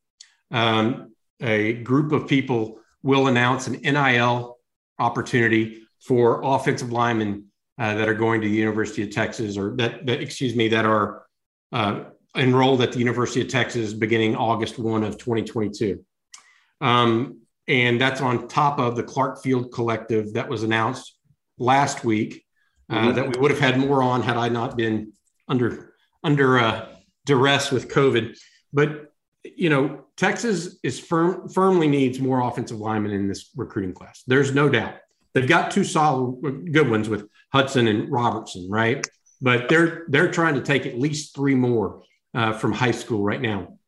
um, 0.50 1.12
a 1.40 1.74
group 1.74 2.12
of 2.12 2.28
people 2.28 2.80
will 3.02 3.26
announce 3.26 3.66
an 3.66 3.80
NIL 3.82 4.58
opportunity 4.98 5.82
for 6.00 6.42
offensive 6.44 6.92
linemen 6.92 7.46
uh, 7.82 7.94
that 7.94 8.08
are 8.08 8.14
going 8.14 8.40
to 8.40 8.48
the 8.48 8.54
University 8.54 9.02
of 9.02 9.10
Texas, 9.10 9.58
or 9.58 9.74
that, 9.76 10.06
that 10.06 10.20
excuse 10.20 10.54
me, 10.54 10.68
that 10.68 10.84
are 10.84 11.24
uh, 11.72 12.04
enrolled 12.36 12.80
at 12.80 12.92
the 12.92 12.98
University 13.00 13.40
of 13.40 13.48
Texas 13.48 13.92
beginning 13.92 14.36
August 14.36 14.78
1 14.78 15.02
of 15.02 15.18
2022. 15.18 16.04
Um, 16.80 17.40
and 17.66 18.00
that's 18.00 18.20
on 18.20 18.46
top 18.46 18.78
of 18.78 18.94
the 18.94 19.02
Clark 19.02 19.42
Field 19.42 19.72
Collective 19.72 20.34
that 20.34 20.48
was 20.48 20.62
announced 20.62 21.16
last 21.58 22.04
week 22.04 22.44
uh, 22.88 22.94
mm-hmm. 22.94 23.16
that 23.16 23.34
we 23.34 23.40
would 23.40 23.50
have 23.50 23.58
had 23.58 23.80
more 23.80 24.00
on 24.00 24.22
had 24.22 24.36
I 24.36 24.48
not 24.48 24.76
been 24.76 25.12
under 25.48 25.94
under 26.22 26.60
uh, 26.60 26.86
duress 27.26 27.72
with 27.72 27.88
COVID. 27.88 28.38
But 28.72 29.12
you 29.42 29.70
know, 29.70 30.04
Texas 30.16 30.78
is 30.84 31.00
firm 31.00 31.48
firmly 31.48 31.88
needs 31.88 32.20
more 32.20 32.42
offensive 32.42 32.78
linemen 32.78 33.10
in 33.10 33.26
this 33.26 33.50
recruiting 33.56 33.92
class. 33.92 34.22
There's 34.24 34.54
no 34.54 34.68
doubt. 34.68 34.94
They've 35.34 35.48
got 35.48 35.70
two 35.70 35.84
solid 35.84 36.72
good 36.72 36.90
ones 36.90 37.08
with 37.08 37.28
Hudson 37.52 37.88
and 37.88 38.10
Robertson, 38.10 38.68
right? 38.70 39.06
But 39.40 39.68
they're 39.68 40.04
they're 40.08 40.30
trying 40.30 40.54
to 40.54 40.62
take 40.62 40.86
at 40.86 40.98
least 40.98 41.34
three 41.34 41.54
more 41.54 42.02
uh, 42.34 42.52
from 42.52 42.72
high 42.72 42.90
school 42.92 43.22
right 43.22 43.40
now. 43.40 43.78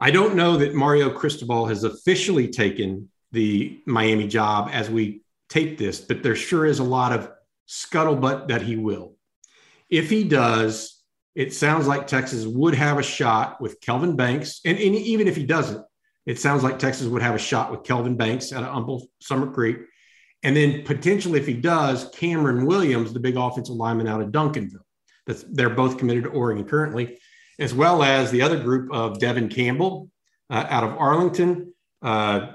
I 0.00 0.10
don't 0.10 0.36
know 0.36 0.56
that 0.58 0.74
Mario 0.74 1.10
Cristobal 1.10 1.66
has 1.66 1.84
officially 1.84 2.48
taken 2.48 3.10
the 3.32 3.80
Miami 3.84 4.28
job 4.28 4.70
as 4.72 4.88
we 4.88 5.22
tape 5.48 5.76
this, 5.76 6.00
but 6.00 6.22
there 6.22 6.36
sure 6.36 6.66
is 6.66 6.78
a 6.78 6.84
lot 6.84 7.12
of 7.12 7.30
scuttlebutt 7.68 8.48
that 8.48 8.62
he 8.62 8.76
will. 8.76 9.16
If 9.90 10.08
he 10.08 10.24
does, 10.24 11.02
it 11.34 11.52
sounds 11.52 11.86
like 11.86 12.06
Texas 12.06 12.46
would 12.46 12.74
have 12.74 12.98
a 12.98 13.02
shot 13.02 13.60
with 13.60 13.80
Kelvin 13.80 14.16
Banks. 14.16 14.60
And, 14.64 14.78
and 14.78 14.94
even 14.94 15.28
if 15.28 15.36
he 15.36 15.44
doesn't, 15.44 15.84
it 16.26 16.38
sounds 16.38 16.62
like 16.62 16.78
Texas 16.78 17.06
would 17.06 17.22
have 17.22 17.34
a 17.34 17.38
shot 17.38 17.70
with 17.70 17.84
Kelvin 17.84 18.16
Banks 18.16 18.52
at 18.52 18.62
Humble 18.62 19.08
Summer 19.20 19.50
Creek. 19.50 19.78
And 20.42 20.56
then 20.56 20.84
potentially, 20.84 21.40
if 21.40 21.46
he 21.46 21.54
does, 21.54 22.10
Cameron 22.14 22.64
Williams, 22.64 23.12
the 23.12 23.20
big 23.20 23.36
offensive 23.36 23.74
lineman 23.74 24.06
out 24.06 24.20
of 24.20 24.28
Duncanville. 24.28 24.78
That's, 25.26 25.44
they're 25.50 25.70
both 25.70 25.98
committed 25.98 26.24
to 26.24 26.30
Oregon 26.30 26.64
currently 26.64 27.18
as 27.58 27.74
well 27.74 28.02
as 28.02 28.30
the 28.30 28.42
other 28.42 28.58
group 28.58 28.92
of 28.92 29.18
Devon 29.18 29.48
Campbell 29.48 30.10
uh, 30.50 30.66
out 30.68 30.84
of 30.84 30.96
Arlington, 30.96 31.74
uh, 32.02 32.52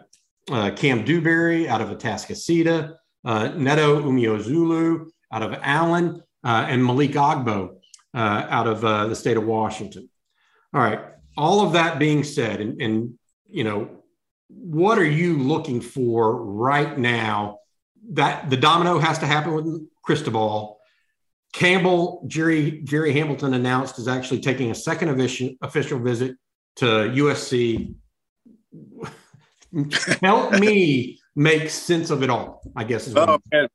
uh, 0.49 0.71
Cam 0.71 1.03
Dewberry 1.03 1.67
out 1.67 1.81
of 1.81 1.89
Atascocita, 1.89 2.95
uh, 3.25 3.47
Neto 3.49 4.01
Umeozulu 4.01 5.07
out 5.31 5.43
of 5.43 5.59
Allen, 5.61 6.21
uh, 6.43 6.65
and 6.67 6.83
Malik 6.83 7.11
Agbo 7.11 7.75
uh, 8.13 8.17
out 8.49 8.67
of 8.67 8.81
the 8.81 9.15
state 9.15 9.37
of 9.37 9.45
Washington. 9.45 10.09
All 10.73 10.81
right. 10.81 10.99
All 11.35 11.65
of 11.65 11.73
that 11.73 11.99
being 11.99 12.23
said, 12.23 12.61
and, 12.61 12.81
and 12.81 13.17
you 13.49 13.63
know, 13.63 13.89
what 14.49 14.99
are 14.99 15.05
you 15.05 15.37
looking 15.37 15.81
for 15.81 16.43
right 16.43 16.97
now? 16.97 17.59
That 18.11 18.49
the 18.49 18.57
domino 18.57 18.99
has 18.99 19.19
to 19.19 19.25
happen 19.25 19.53
with 19.53 19.87
Cristobal 20.03 20.79
Campbell, 21.53 22.23
Jerry 22.27 22.81
Jerry 22.83 23.13
Hamilton 23.13 23.53
announced 23.53 23.99
is 23.99 24.07
actually 24.07 24.41
taking 24.41 24.71
a 24.71 24.75
second 24.75 25.09
official 25.61 25.99
visit 25.99 26.35
to 26.77 26.85
USC. 26.85 27.93
Help 30.21 30.59
me 30.59 31.19
make 31.35 31.69
sense 31.69 32.09
of 32.09 32.23
it 32.23 32.31
all. 32.31 32.63
I 32.75 32.83
guess. 32.83 33.13
Oh 33.15 33.37
man, 33.51 33.67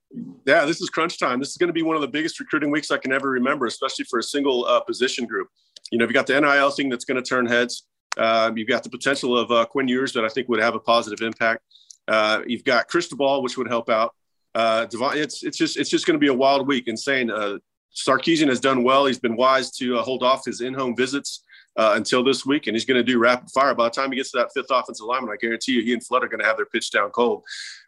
yeah, 0.45 0.65
this 0.65 0.81
is 0.81 0.91
crunch 0.91 1.21
time. 1.21 1.39
This 1.39 1.51
is 1.51 1.57
going 1.57 1.69
to 1.69 1.73
be 1.73 1.83
one 1.83 1.95
of 1.95 2.03
the 2.03 2.09
biggest 2.09 2.41
recruiting 2.41 2.73
weeks 2.73 2.91
I 2.91 2.99
can 2.99 3.13
ever 3.13 3.31
remember, 3.31 3.67
especially 3.67 4.07
for 4.07 4.19
a 4.19 4.25
single 4.25 4.65
uh, 4.65 4.81
position 4.81 5.25
group. 5.25 5.47
You 5.93 5.99
know, 5.99 6.05
you've 6.05 6.15
got 6.15 6.27
the 6.27 6.41
NIL 6.41 6.71
thing 6.73 6.89
that's 6.89 7.05
going 7.05 7.23
to 7.23 7.27
turn 7.27 7.47
heads. 7.47 7.87
Uh, 8.17 8.51
you've 8.57 8.69
got 8.69 8.83
the 8.83 8.91
potential 8.91 9.39
of 9.39 9.53
uh, 9.53 9.65
Quinn 9.67 9.87
Ewers 9.87 10.13
that 10.15 10.25
I 10.25 10.29
think 10.29 10.49
would 10.49 10.61
have 10.61 10.75
a 10.75 10.81
positive 10.81 11.25
impact. 11.25 11.63
Uh, 12.09 12.41
you've 12.45 12.65
got 12.65 12.89
Cristobal, 12.89 13.45
which 13.45 13.57
would 13.57 13.69
help 13.69 13.89
out. 13.89 14.15
Uh, 14.59 14.87
Devon, 14.87 15.17
it's 15.17 15.45
it's 15.45 15.57
just 15.57 15.77
it's 15.77 15.89
just 15.89 16.05
going 16.05 16.17
to 16.17 16.19
be 16.19 16.27
a 16.27 16.35
wild 16.35 16.67
week. 16.67 16.89
Insane. 16.89 17.31
Uh, 17.31 17.59
Sarkisian 17.95 18.49
has 18.49 18.59
done 18.59 18.83
well. 18.83 19.07
He's 19.07 19.21
been 19.21 19.37
wise 19.37 19.71
to 19.79 19.99
uh, 19.99 20.03
hold 20.03 20.23
off 20.23 20.45
his 20.45 20.61
in-home 20.61 20.97
visits 20.97 21.45
uh, 21.77 21.93
until 21.95 22.25
this 22.25 22.45
week, 22.45 22.67
and 22.67 22.75
he's 22.75 22.85
going 22.85 22.97
to 22.97 23.05
do 23.05 23.21
rapid 23.21 23.51
fire. 23.51 23.73
By 23.75 23.85
the 23.85 23.91
time 23.91 24.11
he 24.11 24.17
gets 24.17 24.33
to 24.33 24.39
that 24.39 24.51
fifth 24.53 24.71
offensive 24.71 25.07
lineman, 25.07 25.31
I 25.33 25.37
guarantee 25.37 25.73
you, 25.73 25.83
he 25.83 25.93
and 25.93 26.05
Flood 26.05 26.25
are 26.25 26.29
going 26.29 26.41
to 26.41 26.47
have 26.47 26.57
their 26.57 26.67
pitch 26.67 26.91
down 26.91 27.11
cold. 27.11 27.45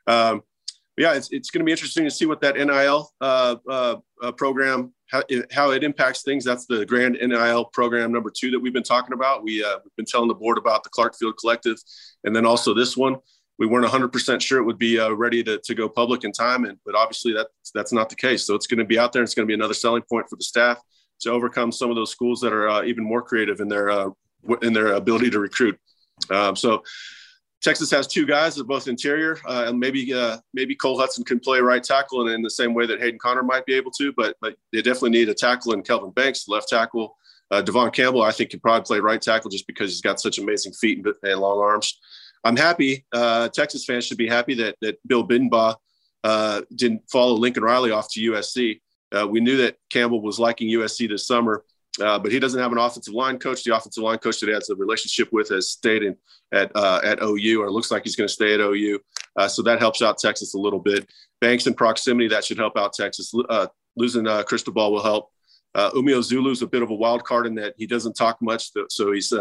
Um, 0.06 0.42
yeah, 0.96 1.14
it's, 1.14 1.30
it's 1.32 1.50
going 1.50 1.60
to 1.60 1.64
be 1.64 1.72
interesting 1.72 2.04
to 2.04 2.10
see 2.10 2.26
what 2.26 2.40
that 2.42 2.56
NIL 2.56 3.10
uh, 3.20 3.56
uh, 3.68 3.96
uh, 4.22 4.32
program 4.32 4.92
how 5.10 5.22
it, 5.28 5.52
how 5.52 5.70
it, 5.72 5.82
impacts 5.82 6.22
things. 6.22 6.44
That's 6.44 6.66
the 6.66 6.86
grand 6.86 7.18
NIL 7.20 7.64
program 7.66 8.12
number 8.12 8.30
two 8.30 8.50
that 8.52 8.60
we've 8.60 8.72
been 8.72 8.82
talking 8.84 9.12
about. 9.12 9.42
We, 9.42 9.64
uh, 9.64 9.78
we've 9.82 9.96
been 9.96 10.06
telling 10.06 10.28
the 10.28 10.34
board 10.34 10.56
about 10.56 10.84
the 10.84 10.90
Clark 10.90 11.16
Field 11.16 11.34
Collective, 11.40 11.78
and 12.24 12.36
then 12.36 12.46
also 12.46 12.74
this 12.74 12.96
one 12.96 13.16
we 13.60 13.66
weren't 13.66 13.86
100% 13.86 14.40
sure 14.40 14.58
it 14.58 14.64
would 14.64 14.78
be 14.78 14.98
uh, 14.98 15.10
ready 15.10 15.44
to, 15.44 15.58
to 15.58 15.74
go 15.74 15.86
public 15.86 16.24
in 16.24 16.32
time. 16.32 16.64
And, 16.64 16.78
but 16.84 16.94
obviously 16.94 17.34
that, 17.34 17.48
that's 17.74 17.92
not 17.92 18.08
the 18.08 18.16
case. 18.16 18.46
So 18.46 18.54
it's 18.54 18.66
going 18.66 18.78
to 18.78 18.86
be 18.86 18.98
out 18.98 19.12
there. 19.12 19.20
And 19.20 19.26
It's 19.26 19.34
going 19.34 19.46
to 19.46 19.50
be 19.50 19.54
another 19.54 19.74
selling 19.74 20.02
point 20.08 20.26
for 20.30 20.36
the 20.36 20.42
staff 20.42 20.80
to 21.20 21.30
overcome 21.30 21.70
some 21.70 21.90
of 21.90 21.96
those 21.96 22.10
schools 22.10 22.40
that 22.40 22.54
are 22.54 22.70
uh, 22.70 22.82
even 22.84 23.04
more 23.04 23.20
creative 23.20 23.60
in 23.60 23.68
their, 23.68 23.90
uh, 23.90 24.08
in 24.62 24.72
their 24.72 24.94
ability 24.94 25.28
to 25.30 25.38
recruit. 25.38 25.78
Um, 26.30 26.56
so 26.56 26.82
Texas 27.62 27.90
has 27.90 28.06
two 28.06 28.24
guys 28.24 28.54
that 28.54 28.64
both 28.64 28.88
interior, 28.88 29.36
uh, 29.46 29.66
and 29.68 29.78
maybe 29.78 30.14
uh, 30.14 30.38
maybe 30.54 30.74
Cole 30.74 30.98
Hudson 30.98 31.24
can 31.24 31.38
play 31.38 31.60
right 31.60 31.84
tackle 31.84 32.26
in, 32.26 32.34
in 32.34 32.40
the 32.40 32.50
same 32.50 32.72
way 32.72 32.86
that 32.86 33.00
Hayden 33.00 33.18
Conner 33.18 33.42
might 33.42 33.66
be 33.66 33.74
able 33.74 33.90
to, 33.92 34.14
but 34.16 34.36
but 34.40 34.56
they 34.72 34.80
definitely 34.80 35.10
need 35.10 35.28
a 35.28 35.34
tackle 35.34 35.74
in 35.74 35.82
Kelvin 35.82 36.10
Banks, 36.10 36.48
left 36.48 36.70
tackle. 36.70 37.16
Uh, 37.50 37.60
Devon 37.60 37.90
Campbell, 37.90 38.22
I 38.22 38.30
think, 38.30 38.50
can 38.50 38.60
probably 38.60 38.84
play 38.84 39.00
right 39.00 39.20
tackle 39.20 39.50
just 39.50 39.66
because 39.66 39.90
he's 39.90 40.00
got 40.00 40.20
such 40.20 40.38
amazing 40.38 40.72
feet 40.72 41.04
and, 41.04 41.14
and 41.22 41.40
long 41.40 41.58
arms. 41.58 41.98
I'm 42.44 42.56
happy. 42.56 43.04
Uh, 43.12 43.48
Texas 43.48 43.84
fans 43.84 44.06
should 44.06 44.18
be 44.18 44.28
happy 44.28 44.54
that 44.54 44.76
that 44.80 44.98
Bill 45.06 45.26
Bedenbaugh 45.26 45.76
uh, 46.24 46.62
didn't 46.74 47.02
follow 47.10 47.34
Lincoln 47.34 47.62
Riley 47.62 47.90
off 47.90 48.08
to 48.12 48.32
USC. 48.32 48.80
Uh, 49.12 49.26
we 49.26 49.40
knew 49.40 49.56
that 49.58 49.76
Campbell 49.90 50.22
was 50.22 50.38
liking 50.38 50.68
USC 50.68 51.08
this 51.08 51.26
summer, 51.26 51.64
uh, 52.00 52.18
but 52.18 52.30
he 52.30 52.38
doesn't 52.38 52.60
have 52.60 52.72
an 52.72 52.78
offensive 52.78 53.14
line 53.14 53.38
coach. 53.38 53.64
The 53.64 53.76
offensive 53.76 54.02
line 54.02 54.18
coach 54.18 54.40
that 54.40 54.46
he 54.46 54.52
has 54.52 54.70
a 54.70 54.76
relationship 54.76 55.32
with 55.32 55.48
has 55.48 55.70
stayed 55.70 56.02
in, 56.02 56.16
at 56.52 56.70
uh, 56.74 57.00
at 57.04 57.22
OU, 57.22 57.62
or 57.62 57.70
looks 57.70 57.90
like 57.90 58.04
he's 58.04 58.16
going 58.16 58.28
to 58.28 58.32
stay 58.32 58.54
at 58.54 58.60
OU. 58.60 59.00
Uh, 59.36 59.48
so 59.48 59.62
that 59.62 59.78
helps 59.78 60.02
out 60.02 60.18
Texas 60.18 60.54
a 60.54 60.58
little 60.58 60.78
bit. 60.80 61.08
Banks 61.40 61.66
in 61.66 61.74
proximity 61.74 62.28
that 62.28 62.44
should 62.44 62.58
help 62.58 62.76
out 62.76 62.92
Texas. 62.92 63.32
losing 63.96 64.26
uh, 64.26 64.42
Cristobal 64.44 64.92
will 64.92 65.02
help. 65.02 65.30
Uh, 65.74 65.90
Umeozulu 65.92 66.50
is 66.50 66.62
a 66.62 66.66
bit 66.66 66.82
of 66.82 66.90
a 66.90 66.94
wild 66.94 67.24
card 67.24 67.46
in 67.46 67.54
that 67.54 67.74
he 67.76 67.86
doesn't 67.86 68.14
talk 68.14 68.38
much, 68.42 68.70
so 68.88 69.12
he's 69.12 69.32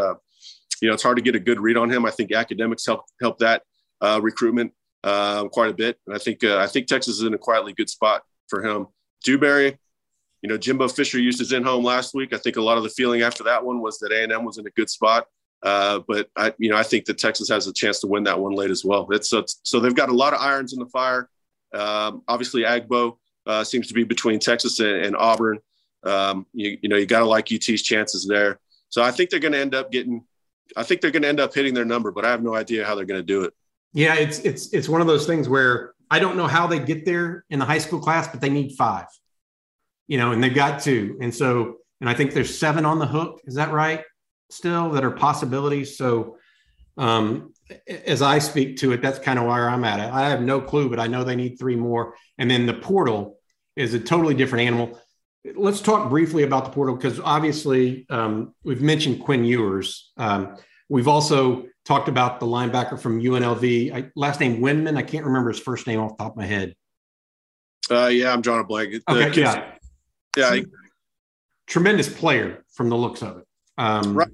you 0.81 0.87
know, 0.87 0.93
it's 0.93 1.03
hard 1.03 1.17
to 1.17 1.23
get 1.23 1.35
a 1.35 1.39
good 1.39 1.59
read 1.59 1.77
on 1.77 1.89
him. 1.89 2.05
I 2.05 2.11
think 2.11 2.31
academics 2.31 2.85
help 2.85 3.05
help 3.21 3.39
that 3.39 3.63
uh, 4.01 4.19
recruitment 4.21 4.73
uh, 5.03 5.47
quite 5.47 5.69
a 5.69 5.73
bit. 5.73 5.99
And 6.07 6.15
I 6.15 6.19
think 6.19 6.43
uh, 6.43 6.57
I 6.57 6.67
think 6.67 6.87
Texas 6.87 7.15
is 7.15 7.23
in 7.23 7.33
a 7.33 7.37
quietly 7.37 7.73
good 7.73 7.89
spot 7.89 8.23
for 8.47 8.63
him. 8.63 8.87
Dewberry, 9.23 9.77
you 10.41 10.49
know, 10.49 10.57
Jimbo 10.57 10.87
Fisher 10.87 11.19
used 11.19 11.39
his 11.39 11.51
in 11.51 11.63
home 11.63 11.83
last 11.83 12.13
week. 12.13 12.33
I 12.33 12.37
think 12.37 12.55
a 12.55 12.61
lot 12.61 12.77
of 12.77 12.83
the 12.83 12.89
feeling 12.89 13.21
after 13.21 13.43
that 13.43 13.63
one 13.63 13.81
was 13.81 13.99
that 13.99 14.11
A 14.11 14.23
and 14.23 14.31
M 14.31 14.45
was 14.45 14.57
in 14.57 14.65
a 14.65 14.71
good 14.71 14.89
spot. 14.89 15.27
Uh, 15.61 15.99
but 16.07 16.29
I, 16.35 16.53
you 16.57 16.69
know, 16.69 16.77
I 16.77 16.83
think 16.83 17.05
that 17.05 17.17
Texas 17.17 17.49
has 17.49 17.67
a 17.67 17.73
chance 17.73 17.99
to 17.99 18.07
win 18.07 18.23
that 18.23 18.39
one 18.39 18.53
late 18.53 18.71
as 18.71 18.85
well. 18.85 19.07
It's, 19.11 19.29
so, 19.29 19.43
so 19.63 19.79
they've 19.79 19.95
got 19.95 20.09
a 20.09 20.13
lot 20.13 20.33
of 20.33 20.39
irons 20.39 20.73
in 20.73 20.79
the 20.79 20.85
fire. 20.85 21.29
Um, 21.73 22.23
obviously, 22.27 22.63
Agbo 22.63 23.17
uh, 23.45 23.63
seems 23.63 23.87
to 23.87 23.93
be 23.93 24.03
between 24.03 24.39
Texas 24.39 24.79
and, 24.79 25.05
and 25.05 25.15
Auburn. 25.17 25.59
Um, 26.03 26.45
you, 26.53 26.77
you 26.81 26.89
know, 26.89 26.95
you 26.95 27.05
got 27.05 27.19
to 27.19 27.25
like 27.25 27.51
UT's 27.51 27.81
chances 27.81 28.25
there. 28.25 28.59
So 28.87 29.03
I 29.03 29.11
think 29.11 29.29
they're 29.29 29.39
going 29.39 29.51
to 29.51 29.59
end 29.59 29.75
up 29.75 29.91
getting 29.91 30.23
I 30.75 30.83
think 30.83 31.01
they're 31.01 31.11
going 31.11 31.23
to 31.23 31.27
end 31.27 31.39
up 31.39 31.53
hitting 31.53 31.73
their 31.73 31.85
number, 31.85 32.11
but 32.11 32.25
I 32.25 32.31
have 32.31 32.43
no 32.43 32.55
idea 32.55 32.85
how 32.85 32.95
they're 32.95 33.05
going 33.05 33.19
to 33.19 33.25
do 33.25 33.43
it. 33.43 33.53
Yeah, 33.93 34.15
it's 34.15 34.39
it's 34.39 34.71
it's 34.73 34.87
one 34.87 35.01
of 35.01 35.07
those 35.07 35.25
things 35.25 35.49
where 35.49 35.93
I 36.11 36.19
don't 36.19 36.37
know 36.37 36.47
how 36.47 36.67
they 36.67 36.79
get 36.79 37.05
there 37.05 37.45
in 37.49 37.59
the 37.59 37.65
high 37.65 37.79
school 37.79 37.99
class, 37.99 38.27
but 38.27 38.41
they 38.41 38.49
need 38.49 38.75
five. 38.77 39.07
You 40.07 40.17
know, 40.17 40.31
and 40.31 40.43
they've 40.43 40.53
got 40.53 40.81
two, 40.81 41.17
and 41.21 41.33
so 41.33 41.77
and 42.01 42.09
I 42.09 42.13
think 42.13 42.33
there's 42.33 42.57
seven 42.57 42.85
on 42.85 42.99
the 42.99 43.07
hook. 43.07 43.41
Is 43.45 43.55
that 43.55 43.71
right? 43.71 44.03
Still, 44.49 44.91
that 44.91 45.03
are 45.03 45.11
possibilities. 45.11 45.97
So, 45.97 46.37
um, 46.97 47.53
as 47.87 48.21
I 48.21 48.39
speak 48.39 48.77
to 48.77 48.93
it, 48.93 49.01
that's 49.01 49.19
kind 49.19 49.37
of 49.37 49.45
where 49.45 49.69
I'm 49.69 49.83
at. 49.83 49.99
I 49.99 50.29
have 50.29 50.41
no 50.41 50.61
clue, 50.61 50.89
but 50.89 50.99
I 50.99 51.07
know 51.07 51.23
they 51.23 51.35
need 51.35 51.57
three 51.59 51.75
more. 51.75 52.15
And 52.37 52.49
then 52.49 52.65
the 52.65 52.73
portal 52.73 53.37
is 53.75 53.93
a 53.93 53.99
totally 53.99 54.33
different 54.33 54.65
animal. 54.65 54.99
Let's 55.55 55.81
talk 55.81 56.09
briefly 56.09 56.43
about 56.43 56.65
the 56.65 56.71
portal 56.71 56.95
because 56.95 57.19
obviously 57.19 58.05
um, 58.09 58.53
we've 58.63 58.81
mentioned 58.81 59.21
Quinn 59.21 59.45
Ewers. 59.45 60.11
Um, 60.17 60.57
we've 60.89 61.07
also 61.07 61.65
talked 61.85 62.09
about 62.09 62.39
the 62.39 62.45
linebacker 62.45 62.99
from 62.99 63.21
UNLV, 63.21 63.93
I, 63.93 64.11
last 64.15 64.39
name 64.39 64.61
Windmon. 64.61 64.97
I 64.97 65.01
can't 65.01 65.25
remember 65.25 65.49
his 65.49 65.59
first 65.59 65.87
name 65.87 65.99
off 65.99 66.17
the 66.17 66.23
top 66.23 66.33
of 66.33 66.37
my 66.37 66.45
head. 66.45 66.75
Uh, 67.89 68.07
yeah, 68.07 68.31
I'm 68.31 68.41
drawing 68.41 68.61
a 68.61 68.63
blank. 68.63 68.95
Okay, 69.09 69.41
yeah, 69.41 69.71
yeah. 70.37 70.61
Tremendous 71.67 72.11
player 72.11 72.63
from 72.73 72.89
the 72.89 72.95
looks 72.95 73.21
of 73.21 73.37
it. 73.37 73.45
Um, 73.77 74.13
right. 74.13 74.27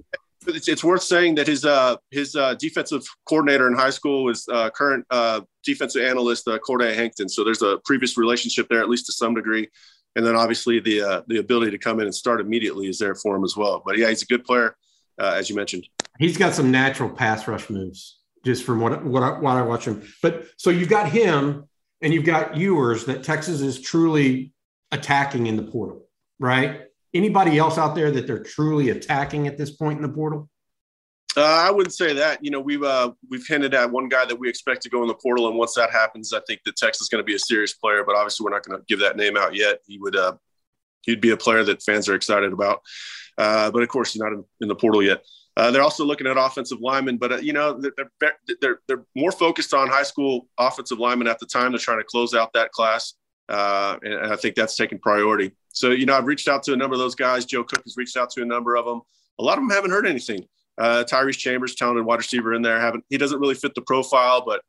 It's, 0.48 0.68
it's 0.68 0.84
worth 0.84 1.04
saying 1.04 1.36
that 1.36 1.48
his 1.48 1.65
uh, 1.65 1.98
his 2.12 2.36
uh, 2.36 2.56
defensive 2.56 3.04
coordinator 3.28 3.68
in 3.68 3.76
high 3.76 3.89
school 3.89 4.24
was 4.24 4.48
uh, 4.52 4.70
current 4.72 5.06
uh, 5.10 5.41
defensive 5.63 6.04
analyst 6.04 6.48
uh, 6.48 6.60
Corday 6.60 6.94
Hankton. 6.96 7.30
So 7.30 7.44
there's 7.44 7.62
a 7.62 7.80
previous 7.86 8.18
relationship 8.18 8.68
there, 8.70 8.80
at 8.80 8.89
least 8.89 9.06
to 9.08 9.13
some 9.13 9.34
degree. 9.34 9.70
And 10.15 10.25
then 10.25 10.36
obviously 10.36 10.80
the 10.80 11.01
uh, 11.01 11.21
the 11.28 11.38
ability 11.38 11.71
to 11.71 11.78
come 11.78 11.99
in 11.99 12.06
and 12.06 12.15
start 12.15 12.39
immediately 12.39 12.88
is 12.88 12.99
there 12.99 13.15
for 13.15 13.36
him 13.36 13.43
as 13.43 13.56
well. 13.58 13.82
But 13.86 13.97
yeah, 13.97 14.10
he's 14.10 14.23
a 14.23 14.25
good 14.25 14.45
player, 14.45 14.75
uh, 15.19 15.34
as 15.36 15.49
you 15.49 15.56
mentioned. 15.56 15.88
He's 16.19 16.38
got 16.38 16.54
some 16.54 16.71
natural 16.71 17.10
pass 17.10 17.47
rush 17.47 17.69
moves, 17.69 18.19
just 18.45 18.63
from 18.63 18.80
what 18.80 19.04
what 19.04 19.23
I, 19.23 19.39
what 19.39 19.58
I 19.58 19.62
watch 19.62 19.86
him. 19.86 20.01
But 20.21 20.47
so 20.58 20.69
you've 20.69 20.89
got 20.89 21.10
him, 21.10 21.67
and 22.01 22.13
you've 22.13 22.25
got 22.25 22.56
Ewers 22.56 23.06
that 23.06 23.23
Texas 23.23 23.62
is 23.62 23.82
truly 23.82 24.54
attacking 24.91 25.47
in 25.47 25.58
the 25.58 25.63
portal, 25.63 26.08
right? 26.39 26.84
Anybody 27.13 27.58
else 27.58 27.78
out 27.78 27.95
there 27.95 28.12
that 28.12 28.28
they're 28.28 28.43
truly 28.43 28.89
attacking 28.89 29.47
at 29.47 29.58
this 29.58 29.71
point 29.71 29.97
in 29.97 30.01
the 30.01 30.13
portal? 30.13 30.49
Uh, 31.38 31.43
I 31.43 31.69
wouldn't 31.69 31.93
say 31.93 32.13
that. 32.13 32.43
You 32.43 32.52
know, 32.52 32.62
we've 32.62 32.84
uh, 32.84 33.12
we've 33.30 33.45
hinted 33.45 33.74
at 33.74 33.91
one 33.91 34.08
guy 34.08 34.26
that 34.26 34.38
we 34.38 34.48
expect 34.48 34.82
to 34.84 34.89
go 34.89 35.02
in 35.02 35.08
the 35.08 35.15
portal, 35.15 35.48
and 35.48 35.58
once 35.58 35.74
that 35.76 35.91
happens, 35.91 36.32
I 36.34 36.39
think 36.48 36.62
that 36.65 36.78
Texas 36.78 37.04
is 37.04 37.10
going 37.10 37.21
to 37.21 37.26
be 37.26 37.36
a 37.36 37.39
serious 37.39 37.74
player. 37.74 38.04
But 38.06 38.15
obviously, 38.15 38.45
we're 38.45 38.52
not 38.52 38.63
going 38.63 38.80
to 38.80 38.86
give 38.88 39.00
that 39.00 39.17
name 39.17 39.36
out 39.36 39.54
yet. 39.56 39.80
He 39.86 39.98
would 40.00 40.15
uh, 40.15 40.34
he'd 41.02 41.21
be 41.21 41.32
a 41.32 41.38
player 41.38 41.63
that 41.63 41.84
fans 41.84 42.08
are 42.08 42.15
excited 42.15 42.54
about. 42.54 42.82
Uh, 43.38 43.69
but 43.71 43.84
of 43.84 43.89
course, 43.89 44.13
he's 44.13 44.21
not 44.21 44.32
in, 44.32 44.43
in 44.62 44.67
the 44.67 44.76
portal 44.76 45.04
yet. 45.04 45.24
Uh, 45.58 45.71
they're 45.71 45.82
also 45.82 46.04
looking 46.04 46.28
at 46.28 46.38
offensive 46.38 46.80
linemen, 46.82 47.17
but 47.17 47.32
uh, 47.32 47.38
you 47.38 47.54
know 47.54 47.80
they're, 47.80 48.32
they're 48.62 48.80
they're 48.88 49.06
more 49.15 49.32
focused 49.32 49.74
on 49.74 49.88
high 49.88 50.04
school 50.04 50.48
offensive 50.58 51.00
linemen 51.00 51.28
at 51.28 51.39
the 51.39 51.45
time. 51.45 51.71
They're 51.71 51.80
trying 51.80 52.00
to 52.00 52.04
close 52.04 52.34
out 52.34 52.52
that 52.54 52.71
class, 52.71 53.13
uh, 53.48 53.98
and, 54.04 54.13
and, 54.13 54.34
I 54.34 54.36
think 54.36 54.56
that's 54.56 54.76
taking 54.76 55.00
priority. 55.00 55.52
So 55.69 55.91
you 55.91 56.06
know 56.06 56.17
I've 56.17 56.26
reached 56.26 56.50
out 56.50 56.63
to 56.63 56.74
a 56.74 56.78
number 56.78 56.93
of 56.93 57.00
those 57.00 57.15
guys. 57.15 57.45
Joe 57.45 57.63
Cook 57.63 57.84
has 57.86 57.95
reached 57.95 58.17
out 58.17 58.30
to 58.32 58.41
a 58.41 58.45
number 58.45 58.76
of 58.76 58.86
them. 58.86 59.02
A 59.39 59.43
lot 59.43 59.58
of 59.58 59.63
them 59.63 59.69
haven't 59.69 59.91
heard 59.91 60.06
anything. 60.06 60.45
Uh, 60.78 61.04
Tyrese 61.10 61.38
Chambers, 61.38 61.76
talented 61.76 62.06
wide 62.06 62.18
receiver 62.18 62.54
in 62.54 62.62
there, 62.62 62.80
haven't 62.80 63.06
he 63.10 63.18
doesn't 63.18 63.40
really 63.40 63.56
fit 63.56 63.76
the 63.76 63.82
profile, 63.82 64.44
but 64.46 64.62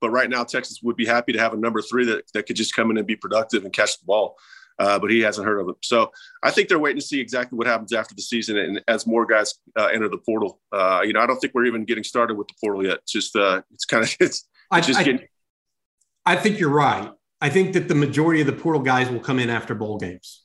but 0.00 0.10
right 0.10 0.28
now 0.28 0.44
Texas 0.44 0.80
would 0.82 0.96
be 0.96 1.06
happy 1.06 1.32
to 1.32 1.38
have 1.38 1.54
a 1.54 1.56
number 1.56 1.80
three 1.80 2.04
that, 2.06 2.24
that 2.34 2.46
could 2.46 2.56
just 2.56 2.74
come 2.74 2.90
in 2.90 2.98
and 2.98 3.06
be 3.06 3.16
productive 3.16 3.64
and 3.64 3.72
catch 3.72 3.98
the 3.98 4.04
ball 4.04 4.36
uh, 4.78 4.98
but 4.98 5.10
he 5.10 5.20
hasn't 5.20 5.46
heard 5.46 5.60
of 5.60 5.68
it. 5.68 5.76
So 5.82 6.10
I 6.42 6.50
think 6.50 6.68
they're 6.68 6.78
waiting 6.78 7.00
to 7.00 7.06
see 7.06 7.20
exactly 7.20 7.56
what 7.56 7.66
happens 7.66 7.92
after 7.92 8.14
the 8.14 8.22
season 8.22 8.56
and 8.56 8.82
as 8.88 9.06
more 9.06 9.26
guys 9.26 9.54
uh, 9.78 9.86
enter 9.86 10.08
the 10.08 10.18
portal. 10.18 10.60
Uh, 10.72 11.02
you 11.04 11.12
know, 11.12 11.20
I 11.20 11.26
don't 11.26 11.38
think 11.38 11.54
we're 11.54 11.66
even 11.66 11.84
getting 11.84 12.04
started 12.04 12.36
with 12.36 12.48
the 12.48 12.54
portal 12.60 12.84
yet. 12.84 12.98
It's 12.98 13.12
just 13.12 13.36
uh, 13.36 13.62
it's 13.72 13.84
kind 13.84 14.02
of 14.02 14.14
it's, 14.20 14.48
it's 14.72 14.86
just 14.86 14.98
I, 14.98 15.04
getting. 15.04 15.26
I 16.24 16.36
think 16.36 16.58
you're 16.58 16.70
right. 16.70 17.10
I 17.40 17.48
think 17.48 17.72
that 17.74 17.88
the 17.88 17.94
majority 17.94 18.40
of 18.40 18.46
the 18.46 18.52
portal 18.52 18.82
guys 18.82 19.10
will 19.10 19.20
come 19.20 19.38
in 19.38 19.50
after 19.50 19.74
bowl 19.74 19.98
games, 19.98 20.44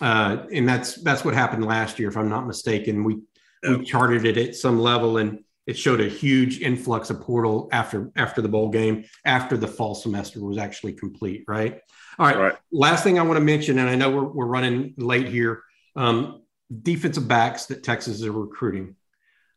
uh, 0.00 0.44
and 0.52 0.68
that's 0.68 0.96
that's 0.96 1.24
what 1.24 1.34
happened 1.34 1.64
last 1.64 1.98
year, 1.98 2.08
if 2.08 2.16
I'm 2.16 2.28
not 2.28 2.46
mistaken. 2.46 3.04
We 3.04 3.20
we 3.66 3.84
charted 3.84 4.24
it 4.24 4.36
at 4.36 4.54
some 4.54 4.78
level, 4.78 5.18
and 5.18 5.40
it 5.66 5.78
showed 5.78 6.00
a 6.00 6.08
huge 6.08 6.60
influx 6.60 7.10
of 7.10 7.20
portal 7.20 7.68
after 7.72 8.10
after 8.16 8.42
the 8.42 8.48
bowl 8.48 8.68
game, 8.68 9.04
after 9.24 9.56
the 9.56 9.68
fall 9.68 9.94
semester 9.94 10.44
was 10.44 10.58
actually 10.58 10.92
complete. 10.92 11.44
Right. 11.48 11.80
All 12.18 12.26
right. 12.26 12.36
All 12.36 12.42
right. 12.42 12.56
Last 12.70 13.04
thing 13.04 13.18
I 13.18 13.22
want 13.22 13.36
to 13.38 13.44
mention, 13.44 13.78
and 13.78 13.88
I 13.88 13.94
know 13.94 14.10
we're, 14.10 14.24
we're 14.24 14.46
running 14.46 14.94
late 14.96 15.28
here 15.28 15.62
um, 15.96 16.42
defensive 16.82 17.26
backs 17.26 17.66
that 17.66 17.82
Texas 17.82 18.20
is 18.20 18.28
recruiting. 18.28 18.96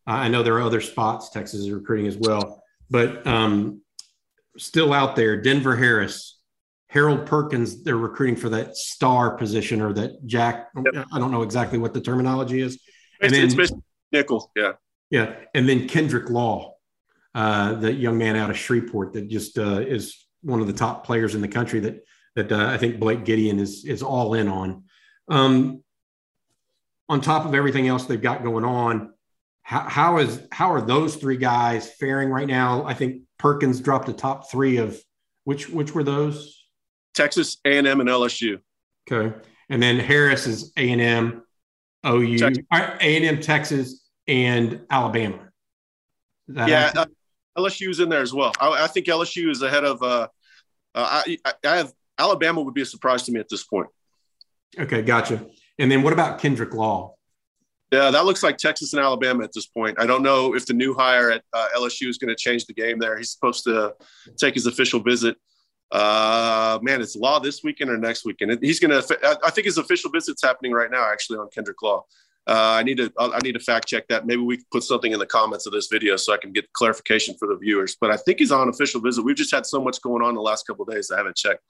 Uh, 0.08 0.12
I 0.12 0.28
know 0.30 0.44
there 0.44 0.56
are 0.56 0.62
other 0.62 0.82
spots 0.82 1.30
Texas 1.30 1.62
is 1.62 1.72
recruiting 1.72 2.08
as 2.08 2.18
well, 2.18 2.64
but 2.90 3.26
um, 3.28 3.82
still 4.58 4.94
out 4.94 5.16
there, 5.16 5.42
Denver 5.42 5.76
Harris, 5.76 6.40
Harold 6.88 7.26
Perkins, 7.26 7.84
they're 7.84 7.98
recruiting 7.98 8.38
for 8.38 8.50
that 8.50 8.78
star 8.78 9.36
position 9.36 9.82
or 9.82 9.94
that 9.94 10.26
Jack. 10.26 10.70
Yep. 10.76 11.08
I 11.12 11.20
don't 11.20 11.32
know 11.32 11.42
exactly 11.42 11.78
what 11.78 11.94
the 11.94 12.02
terminology 12.02 12.62
is. 12.62 12.80
And 13.22 13.34
then, 13.34 13.46
it's 13.46 13.72
nickel. 14.12 14.52
Yeah. 14.56 14.74
Yeah. 15.10 15.36
And 15.54 15.68
then 15.68 15.88
Kendrick 15.88 16.30
Law, 16.30 16.76
uh, 17.34 17.74
the 17.74 17.94
young 17.94 18.18
man 18.18 18.36
out 18.36 18.50
of 18.50 18.58
Shreveport 18.58 19.14
that 19.14 19.28
just 19.28 19.58
uh, 19.58 19.80
is 19.80 20.28
one 20.42 20.62
of 20.62 20.68
the 20.68 20.74
top 20.74 21.06
players 21.06 21.36
in 21.36 21.42
the 21.42 21.48
country 21.48 21.80
that 21.82 22.04
that 22.36 22.52
uh, 22.52 22.68
I 22.68 22.78
think 22.78 23.00
Blake 23.00 23.26
Gideon 23.26 23.60
is 23.60 23.86
is 23.86 24.04
all 24.04 24.34
in 24.34 24.48
on. 24.48 24.84
Um, 25.30 25.84
on 27.10 27.22
top 27.22 27.46
of 27.46 27.56
everything 27.56 27.88
else 27.88 28.06
they've 28.06 28.22
got 28.22 28.44
going 28.44 28.66
on, 28.66 29.14
how, 29.62 29.82
how 29.82 30.18
is 30.18 30.42
how 30.52 30.72
are 30.72 30.82
those 30.82 31.16
three 31.16 31.38
guys 31.38 31.90
faring 31.90 32.30
right 32.30 32.48
now? 32.48 32.86
I 32.86 32.94
think 32.94 33.24
Perkins 33.38 33.82
dropped 33.82 34.06
the 34.06 34.14
top 34.14 34.50
three 34.50 34.78
of 34.78 35.02
which 35.44 35.70
which 35.70 35.94
were 35.94 36.04
those? 36.04 36.66
Texas, 37.14 37.58
A 37.66 37.78
and 37.78 37.88
M, 37.88 38.00
and 38.00 38.10
LSU. 38.10 38.60
Okay, 39.12 39.36
and 39.70 39.82
then 39.82 40.00
Harris 40.00 40.48
is 40.48 40.72
A 40.78 40.92
and 40.92 41.02
M, 41.02 41.44
OU, 42.06 42.38
A 42.72 43.16
and 43.18 43.26
M, 43.26 43.40
Texas, 43.42 44.06
and 44.28 44.82
Alabama. 44.90 45.40
Yeah, 46.48 46.92
uh, 46.96 47.06
LSU 47.58 47.90
is 47.90 48.00
in 48.00 48.10
there 48.10 48.22
as 48.22 48.34
well. 48.34 48.54
I, 48.60 48.84
I, 48.84 48.88
think 48.88 49.08
LSU 49.08 49.50
is 49.50 49.62
ahead 49.62 49.84
of. 49.84 50.02
Uh, 50.02 50.28
uh, 50.96 51.24
I, 51.26 51.38
I 51.66 51.78
have 51.78 51.92
Alabama 52.18 52.62
would 52.62 52.74
be 52.74 52.82
a 52.82 52.86
surprise 52.86 53.24
to 53.24 53.32
me 53.32 53.40
at 53.40 53.50
this 53.50 53.64
point. 53.64 53.88
Okay, 54.80 55.02
gotcha. 55.02 55.46
And 55.80 55.92
then 55.92 56.04
what 56.04 56.14
about 56.14 56.40
Kendrick 56.40 56.74
Law? 56.74 57.16
Yeah, 57.92 58.12
that 58.12 58.26
looks 58.26 58.44
like 58.44 58.58
Texas 58.58 58.94
and 58.94 59.02
Alabama 59.02 59.44
at 59.44 59.54
this 59.54 59.66
point. 59.66 60.00
I 60.00 60.06
don't 60.06 60.22
know 60.22 60.56
if 60.56 60.66
the 60.66 60.74
new 60.74 60.94
hire 60.94 61.32
at 61.32 61.44
uh, 61.54 61.68
LSU 61.76 62.10
is 62.10 62.18
going 62.18 62.30
to 62.30 62.36
change 62.36 62.66
the 62.66 62.74
game 62.74 63.00
there. 63.00 63.18
He's 63.18 63.32
supposed 63.32 63.64
to 63.64 63.96
take 64.38 64.56
his 64.56 64.66
official 64.66 65.00
visit. 65.00 65.38
Uh, 65.92 66.80
man, 66.82 67.02
it's 67.02 67.16
Law 67.16 67.40
this 67.40 67.64
weekend 67.64 67.90
or 67.90 67.98
next 67.98 68.26
weekend. 68.26 68.60
He's 68.62 68.80
going 68.80 68.92
to. 68.92 69.40
I 69.44 69.50
think 69.52 69.66
his 69.66 69.78
official 69.78 70.12
visit's 70.12 70.42
happening 70.44 70.72
right 70.72 70.92
now, 70.92 71.10
actually, 71.10 71.40
on 71.40 71.50
Kendrick 71.50 71.82
Law. 71.82 72.04
Uh, 72.46 72.78
I 72.80 72.84
need 72.84 72.98
to. 72.98 73.12
I 73.20 73.40
need 73.44 73.54
to 73.54 73.60
fact 73.60 73.88
check 73.88 74.08
that. 74.08 74.26
Maybe 74.26 74.42
we 74.42 74.58
can 74.58 74.66
put 74.72 74.84
something 74.84 75.12
in 75.12 75.20
the 75.20 75.26
comments 75.26 75.66
of 75.66 75.74
this 75.74 75.88
video 75.92 76.16
so 76.18 76.34
I 76.34 76.38
can 76.38 76.52
get 76.52 76.72
clarification 76.74 77.36
for 77.38 77.48
the 77.48 77.58
viewers. 77.58 77.98
But 78.00 78.12
I 78.12 78.18
think 78.18 78.40
he's 78.40 78.52
on 78.52 78.70
official 78.70 79.02
visit. 79.02 79.24
We've 79.24 79.36
just 79.36 79.54
had 79.54 79.66
so 79.66 79.82
much 79.82 80.02
going 80.02 80.24
on 80.24 80.36
the 80.36 80.42
last 80.42 80.68
couple 80.68 80.86
days. 80.86 81.12
I 81.12 81.18
haven't 81.18 81.36
checked. 81.36 81.62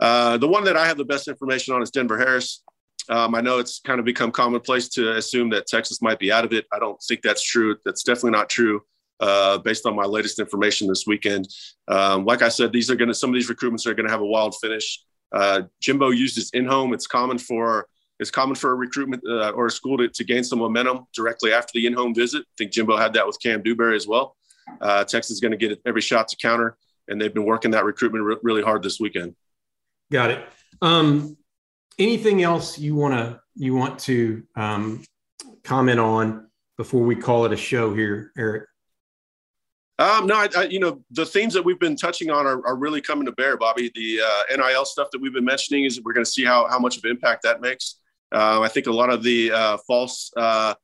Uh, 0.00 0.36
the 0.36 0.48
one 0.48 0.64
that 0.64 0.76
I 0.76 0.86
have 0.86 0.98
the 0.98 1.04
best 1.04 1.28
information 1.28 1.74
on 1.74 1.82
is 1.82 1.90
Denver 1.90 2.18
Harris. 2.18 2.62
Um, 3.08 3.34
I 3.34 3.40
know 3.40 3.58
it's 3.58 3.80
kind 3.80 3.98
of 3.98 4.04
become 4.04 4.30
commonplace 4.30 4.88
to 4.90 5.16
assume 5.16 5.50
that 5.50 5.66
Texas 5.66 6.00
might 6.02 6.18
be 6.18 6.30
out 6.30 6.44
of 6.44 6.52
it. 6.52 6.66
I 6.72 6.78
don't 6.78 7.00
think 7.02 7.22
that's 7.22 7.42
true. 7.42 7.76
That's 7.84 8.02
definitely 8.02 8.32
not 8.32 8.48
true. 8.48 8.82
Uh, 9.20 9.58
based 9.58 9.86
on 9.86 9.94
my 9.94 10.04
latest 10.04 10.40
information 10.40 10.88
this 10.88 11.06
weekend, 11.06 11.46
um, 11.86 12.24
like 12.24 12.42
I 12.42 12.48
said, 12.48 12.72
these 12.72 12.90
are 12.90 12.96
going 12.96 13.08
to 13.08 13.14
some 13.14 13.30
of 13.30 13.34
these 13.34 13.48
recruitments 13.48 13.86
are 13.86 13.94
going 13.94 14.06
to 14.06 14.12
have 14.12 14.20
a 14.20 14.26
wild 14.26 14.56
finish. 14.60 15.00
Uh, 15.30 15.62
Jimbo 15.80 16.10
used 16.10 16.34
his 16.34 16.50
in-home. 16.50 16.92
It's 16.92 17.06
common 17.06 17.38
for 17.38 17.86
it's 18.18 18.30
common 18.30 18.54
for 18.54 18.70
a 18.72 18.74
recruitment 18.74 19.22
uh, 19.28 19.50
or 19.50 19.66
a 19.66 19.70
school 19.70 19.98
to, 19.98 20.08
to 20.08 20.24
gain 20.24 20.44
some 20.44 20.58
momentum 20.58 21.06
directly 21.14 21.52
after 21.52 21.72
the 21.74 21.86
in-home 21.86 22.14
visit. 22.14 22.42
I 22.42 22.54
think 22.58 22.72
Jimbo 22.72 22.96
had 22.96 23.12
that 23.14 23.26
with 23.26 23.40
Cam 23.40 23.62
Dewberry 23.62 23.96
as 23.96 24.06
well. 24.06 24.36
Uh, 24.80 25.04
Texas 25.04 25.32
is 25.32 25.40
going 25.40 25.52
to 25.52 25.56
get 25.56 25.80
every 25.86 26.00
shot 26.00 26.28
to 26.28 26.36
counter, 26.36 26.76
and 27.08 27.20
they've 27.20 27.34
been 27.34 27.44
working 27.44 27.72
that 27.72 27.84
recruitment 27.84 28.24
re- 28.24 28.36
really 28.42 28.62
hard 28.62 28.82
this 28.82 29.00
weekend. 29.00 29.34
Got 30.10 30.30
it. 30.30 30.44
Um, 30.80 31.36
anything 31.98 32.42
else 32.42 32.78
you 32.78 32.94
want 32.94 33.14
to 33.14 33.40
you 33.54 33.74
want 33.74 33.98
to 34.00 34.44
um, 34.56 35.02
comment 35.64 36.00
on 36.00 36.48
before 36.76 37.02
we 37.02 37.16
call 37.16 37.44
it 37.44 37.52
a 37.52 37.56
show 37.56 37.94
here, 37.94 38.32
Eric? 38.36 38.64
Um, 40.02 40.26
no, 40.26 40.34
I, 40.34 40.48
I, 40.56 40.62
you 40.64 40.80
know 40.80 41.00
the 41.12 41.24
themes 41.24 41.54
that 41.54 41.64
we've 41.64 41.78
been 41.78 41.94
touching 41.94 42.28
on 42.28 42.44
are, 42.44 42.66
are 42.66 42.74
really 42.74 43.00
coming 43.00 43.24
to 43.26 43.30
bear, 43.30 43.56
Bobby. 43.56 43.88
The 43.94 44.20
uh, 44.20 44.56
NIL 44.56 44.84
stuff 44.84 45.08
that 45.12 45.20
we've 45.20 45.32
been 45.32 45.44
mentioning 45.44 45.84
is 45.84 46.02
we're 46.02 46.12
going 46.12 46.24
to 46.24 46.30
see 46.30 46.44
how 46.44 46.66
how 46.68 46.80
much 46.80 46.96
of 46.96 47.04
impact 47.04 47.44
that 47.44 47.60
makes. 47.60 48.00
Uh, 48.34 48.60
I 48.62 48.66
think 48.66 48.88
a 48.88 48.92
lot 48.92 49.10
of 49.10 49.22
the 49.22 49.52
uh, 49.52 49.78
false 49.86 50.32
uh, 50.36 50.74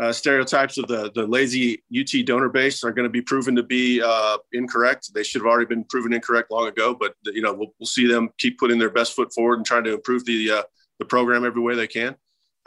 uh, 0.00 0.12
stereotypes 0.12 0.76
of 0.76 0.88
the 0.88 1.12
the 1.14 1.24
lazy 1.24 1.84
UT 1.96 2.26
donor 2.26 2.48
base 2.48 2.82
are 2.82 2.90
going 2.90 3.04
to 3.04 3.12
be 3.12 3.22
proven 3.22 3.54
to 3.54 3.62
be 3.62 4.02
uh, 4.04 4.38
incorrect. 4.52 5.14
They 5.14 5.22
should 5.22 5.42
have 5.42 5.46
already 5.46 5.66
been 5.66 5.84
proven 5.84 6.12
incorrect 6.12 6.50
long 6.50 6.66
ago. 6.66 6.96
But 6.98 7.14
you 7.26 7.42
know, 7.42 7.52
we'll, 7.52 7.72
we'll 7.78 7.86
see 7.86 8.08
them 8.08 8.30
keep 8.38 8.58
putting 8.58 8.80
their 8.80 8.90
best 8.90 9.14
foot 9.14 9.32
forward 9.32 9.58
and 9.58 9.66
trying 9.66 9.84
to 9.84 9.94
improve 9.94 10.24
the 10.24 10.64
the 10.98 11.04
program 11.04 11.44
every 11.44 11.62
way 11.62 11.76
they 11.76 11.86
can. 11.86 12.16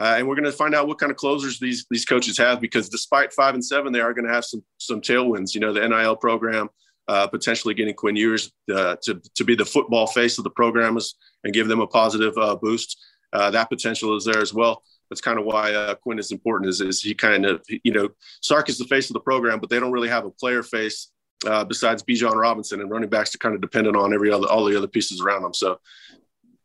Uh, 0.02 0.16
and 0.18 0.28
we're 0.28 0.36
going 0.36 0.46
to 0.46 0.52
find 0.52 0.74
out 0.74 0.88
what 0.88 0.98
kind 0.98 1.12
of 1.12 1.18
closers 1.18 1.60
these 1.60 1.86
these 1.92 2.06
coaches 2.06 2.38
have 2.38 2.60
because 2.60 2.90
despite 2.90 3.32
five 3.34 3.54
and 3.54 3.64
seven, 3.64 3.94
they 3.94 4.00
are 4.00 4.14
going 4.14 4.26
to 4.26 4.34
have 4.34 4.46
some 4.46 4.64
some 4.78 5.00
tailwinds. 5.00 5.54
You 5.54 5.62
know, 5.62 5.74
the 5.74 5.88
NIL 5.88 6.16
program. 6.16 6.70
Uh, 7.08 7.28
potentially 7.28 7.74
getting 7.74 7.96
Quinn 7.96 8.16
Ewers 8.16 8.54
uh, 8.74 8.96
to, 9.02 9.20
to 9.36 9.44
be 9.44 9.54
the 9.54 9.66
football 9.66 10.08
face 10.08 10.38
of 10.38 10.46
the 10.46 10.50
program 10.50 10.96
is, 10.96 11.16
and 11.44 11.54
give 11.54 11.68
them 11.68 11.82
a 11.82 11.88
positive 11.88 12.36
boost. 12.62 12.98
that 13.34 13.70
potential 13.70 14.16
is 14.16 14.24
there 14.24 14.40
as 14.40 14.54
well 14.54 14.82
that's 15.12 15.22
kind 15.22 15.38
of 15.38 15.44
why 15.44 15.74
uh, 15.74 15.94
Quinn 15.96 16.18
is 16.18 16.32
important. 16.32 16.70
Is, 16.70 16.80
is 16.80 17.02
he 17.02 17.14
kind 17.14 17.46
of 17.46 17.62
you 17.84 17.92
know 17.92 18.10
Sark 18.42 18.70
is 18.70 18.78
the 18.78 18.86
face 18.86 19.10
of 19.10 19.14
the 19.14 19.20
program, 19.20 19.60
but 19.60 19.70
they 19.70 19.80
don't 19.80 19.92
really 19.92 20.08
have 20.08 20.26
a 20.26 20.32
player 20.32 20.64
face 20.64 21.12
uh, 21.46 21.66
besides 21.66 22.02
Bijan 22.02 22.34
Robinson 22.34 22.80
and 22.80 22.90
running 22.90 23.10
backs 23.10 23.36
are 23.36 23.40
kind 23.40 23.54
of 23.54 23.60
dependent 23.60 23.98
on 23.98 24.14
every 24.14 24.32
other 24.32 24.48
all 24.48 24.64
the 24.64 24.78
other 24.78 24.88
pieces 24.88 25.22
around 25.22 25.44
them. 25.44 25.54
So 25.54 25.80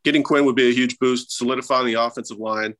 getting 0.05 0.23
Quinn 0.23 0.45
would 0.45 0.55
be 0.55 0.69
a 0.69 0.73
huge 0.73 0.97
boost, 0.97 1.37
solidifying 1.37 1.87
the 1.87 2.01
offensive 2.01 2.37
line. 2.37 2.73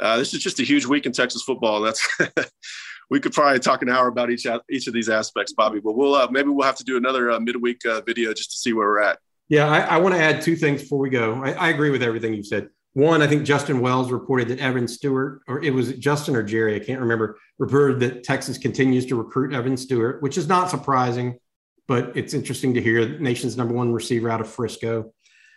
Uh, 0.00 0.16
this 0.16 0.34
is 0.34 0.42
just 0.42 0.60
a 0.60 0.64
huge 0.64 0.86
week 0.86 1.06
in 1.06 1.12
Texas 1.12 1.42
football. 1.42 1.80
That's 1.80 2.06
we 3.10 3.20
could 3.20 3.32
probably 3.32 3.58
talk 3.58 3.82
an 3.82 3.90
hour 3.90 4.08
about 4.08 4.30
each 4.30 4.46
each 4.70 4.86
of 4.86 4.94
these 4.94 5.08
aspects, 5.08 5.52
Bobby. 5.52 5.80
But 5.80 5.96
we'll 5.96 6.14
uh, 6.14 6.28
maybe 6.30 6.48
we'll 6.48 6.66
have 6.66 6.76
to 6.76 6.84
do 6.84 6.96
another 6.96 7.30
uh, 7.30 7.40
midweek 7.40 7.84
uh, 7.86 8.00
video 8.00 8.32
just 8.32 8.50
to 8.52 8.56
see 8.56 8.72
where 8.72 8.88
we're 8.88 9.02
at. 9.02 9.18
Yeah, 9.48 9.68
I, 9.68 9.80
I 9.80 9.98
want 9.98 10.14
to 10.14 10.20
add 10.20 10.40
two 10.40 10.56
things 10.56 10.82
before 10.82 10.98
we 10.98 11.10
go. 11.10 11.34
I, 11.44 11.52
I 11.52 11.68
agree 11.68 11.90
with 11.90 12.02
everything 12.02 12.32
you 12.32 12.42
said. 12.42 12.70
one, 12.94 13.20
I 13.20 13.26
think 13.26 13.44
Justin 13.44 13.80
Wells 13.80 14.10
reported 14.10 14.48
that 14.48 14.60
Evan 14.60 14.88
Stewart, 14.88 15.42
or 15.46 15.62
it 15.62 15.74
was 15.74 15.92
Justin 15.94 16.34
or 16.34 16.42
Jerry, 16.42 16.74
I 16.74 16.78
can't 16.78 17.00
remember, 17.00 17.38
reported 17.58 18.00
that 18.00 18.24
Texas 18.24 18.56
continues 18.56 19.04
to 19.06 19.16
recruit 19.16 19.52
Evan 19.52 19.76
Stewart, 19.76 20.22
which 20.22 20.38
is 20.38 20.48
not 20.48 20.70
surprising, 20.70 21.38
but 21.86 22.16
it's 22.16 22.32
interesting 22.32 22.72
to 22.74 22.80
hear 22.80 23.04
the 23.04 23.18
nation's 23.18 23.56
number 23.58 23.74
one 23.74 23.92
receiver 23.92 24.30
out 24.30 24.40
of 24.40 24.48
Frisco. 24.48 25.12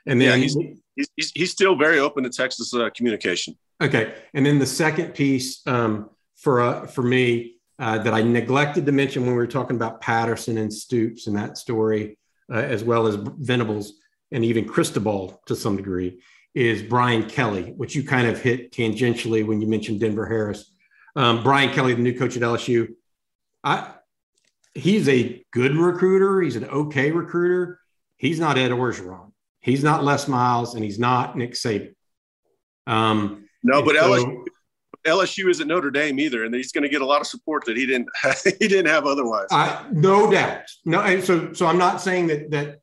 And 0.06 0.20
then 0.20 0.40
yeah, 0.40 0.44
he's, 0.44 0.58
he's, 1.16 1.32
he's 1.34 1.52
still 1.52 1.76
very 1.78 2.00
open 2.00 2.24
to 2.26 2.30
Texas 2.30 2.74
uh, 2.74 2.90
communication. 2.96 3.56
Okay. 3.82 4.16
And 4.34 4.46
then 4.46 4.60
the 4.60 4.66
second 4.66 5.14
piece 5.14 5.66
um, 5.68 6.10
for, 6.36 6.62
uh, 6.62 6.88
for 6.88 7.02
me 7.02 7.56
uh, 7.78 7.98
that 8.00 8.14
I 8.14 8.22
neglected 8.22 8.86
to 8.86 8.92
mention 8.92 9.24
when 9.24 9.32
we 9.32 9.38
were 9.38 9.48
talking 9.48 9.76
about 9.76 10.02
Patterson 10.02 10.58
and 10.58 10.74
Stoops 10.74 11.28
and 11.28 11.36
that 11.36 11.58
story, 11.58 12.18
uh, 12.52 12.58
as 12.58 12.84
well 12.84 13.08
as 13.08 13.16
Venables 13.16 13.94
and 14.32 14.46
even 14.46 14.66
Cristobal 14.66 15.42
to 15.48 15.56
some 15.56 15.76
degree, 15.76 16.22
is 16.54 16.82
Brian 16.82 17.28
Kelly, 17.28 17.74
which 17.76 17.96
you 17.96 18.04
kind 18.04 18.28
of 18.28 18.42
hit 18.42 18.72
tangentially 18.72 19.46
when 19.46 19.60
you 19.60 19.68
mentioned 19.68 20.00
Denver 20.00 20.26
Harris. 20.26 20.72
Um, 21.18 21.44
Brian 21.44 21.74
Kelly, 21.74 21.94
the 21.94 22.02
new 22.02 22.18
coach 22.18 22.38
at 22.38 22.44
LSU, 22.44 22.94
I, 23.64 23.94
he's 24.74 25.10
a 25.10 25.44
good 25.52 25.76
recruiter. 25.76 26.42
He's 26.42 26.56
an 26.56 26.66
okay 26.66 27.12
recruiter. 27.12 27.80
He's 28.18 28.40
not 28.40 28.58
Ed 28.58 28.72
Orgeron. 28.72 29.32
He's 29.60 29.84
not 29.84 30.04
Les 30.04 30.28
Miles, 30.28 30.76
and 30.76 30.84
he's 30.84 31.00
not 31.00 31.38
Nick 31.38 31.54
Saban. 31.54 31.96
Um, 32.88 33.45
no, 33.66 33.82
but 33.82 33.96
so, 33.96 34.12
LSU, 34.12 34.46
LSU 35.06 35.50
isn't 35.50 35.68
Notre 35.68 35.90
Dame 35.90 36.20
either, 36.20 36.46
and 36.46 36.54
he's 36.54 36.72
going 36.72 36.84
to 36.84 36.90
get 36.90 37.02
a 37.02 37.06
lot 37.06 37.20
of 37.20 37.28
support 37.28 37.66
that 37.66 37.76
he 37.76 37.86
didn't 37.86 38.08
he 38.60 38.68
didn't 38.68 38.88
have 38.88 39.06
otherwise. 39.06 39.48
I, 39.52 39.86
no 39.92 40.32
doubt. 40.32 40.62
No, 40.86 41.20
so 41.22 41.52
so 41.54 41.66
I'm 41.66 41.80
not 41.80 42.00
saying 42.00 42.28
that 42.28 42.52
that 42.52 42.80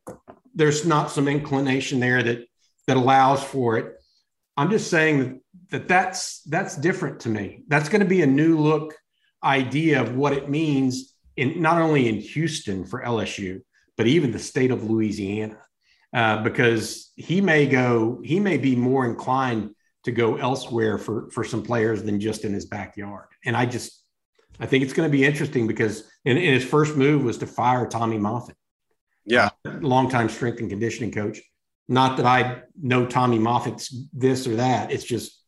there's 0.53 0.85
not 0.85 1.09
some 1.09 1.27
inclination 1.27 1.99
there 1.99 2.21
that 2.21 2.45
that 2.87 2.97
allows 2.97 3.43
for 3.43 3.77
it. 3.77 3.95
I'm 4.57 4.69
just 4.69 4.89
saying 4.89 5.41
that 5.69 5.87
that's 5.87 6.41
that's 6.41 6.75
different 6.75 7.21
to 7.21 7.29
me. 7.29 7.63
That's 7.69 7.89
going 7.89 8.01
to 8.01 8.07
be 8.07 8.21
a 8.21 8.27
new 8.27 8.57
look 8.57 8.93
idea 9.43 10.01
of 10.01 10.15
what 10.15 10.33
it 10.33 10.49
means 10.49 11.13
in 11.35 11.61
not 11.61 11.81
only 11.81 12.07
in 12.07 12.15
Houston 12.15 12.85
for 12.85 13.01
LSU, 13.01 13.61
but 13.97 14.07
even 14.07 14.31
the 14.31 14.39
state 14.39 14.71
of 14.71 14.89
Louisiana, 14.89 15.59
uh, 16.13 16.43
because 16.43 17.11
he 17.15 17.41
may 17.41 17.67
go, 17.67 18.21
he 18.23 18.39
may 18.39 18.57
be 18.57 18.75
more 18.75 19.05
inclined 19.05 19.71
to 20.03 20.11
go 20.11 20.35
elsewhere 20.37 20.97
for 20.97 21.29
for 21.31 21.43
some 21.43 21.63
players 21.63 22.03
than 22.03 22.19
just 22.19 22.45
in 22.45 22.53
his 22.53 22.65
backyard. 22.65 23.27
And 23.45 23.55
I 23.55 23.65
just, 23.65 24.03
I 24.59 24.65
think 24.65 24.83
it's 24.83 24.93
going 24.93 25.09
to 25.09 25.11
be 25.11 25.23
interesting 25.23 25.67
because 25.67 26.09
in, 26.25 26.37
in 26.37 26.53
his 26.53 26.65
first 26.65 26.95
move 26.95 27.23
was 27.23 27.37
to 27.39 27.47
fire 27.47 27.87
Tommy 27.87 28.17
Moffitt, 28.17 28.55
yeah, 29.25 29.49
longtime 29.65 30.29
strength 30.29 30.59
and 30.59 30.69
conditioning 30.69 31.11
coach. 31.11 31.41
Not 31.87 32.17
that 32.17 32.25
I 32.25 32.61
know 32.81 33.05
Tommy 33.05 33.39
Moffitt's 33.39 33.93
this 34.13 34.47
or 34.47 34.55
that. 34.57 34.91
It's 34.91 35.03
just 35.03 35.43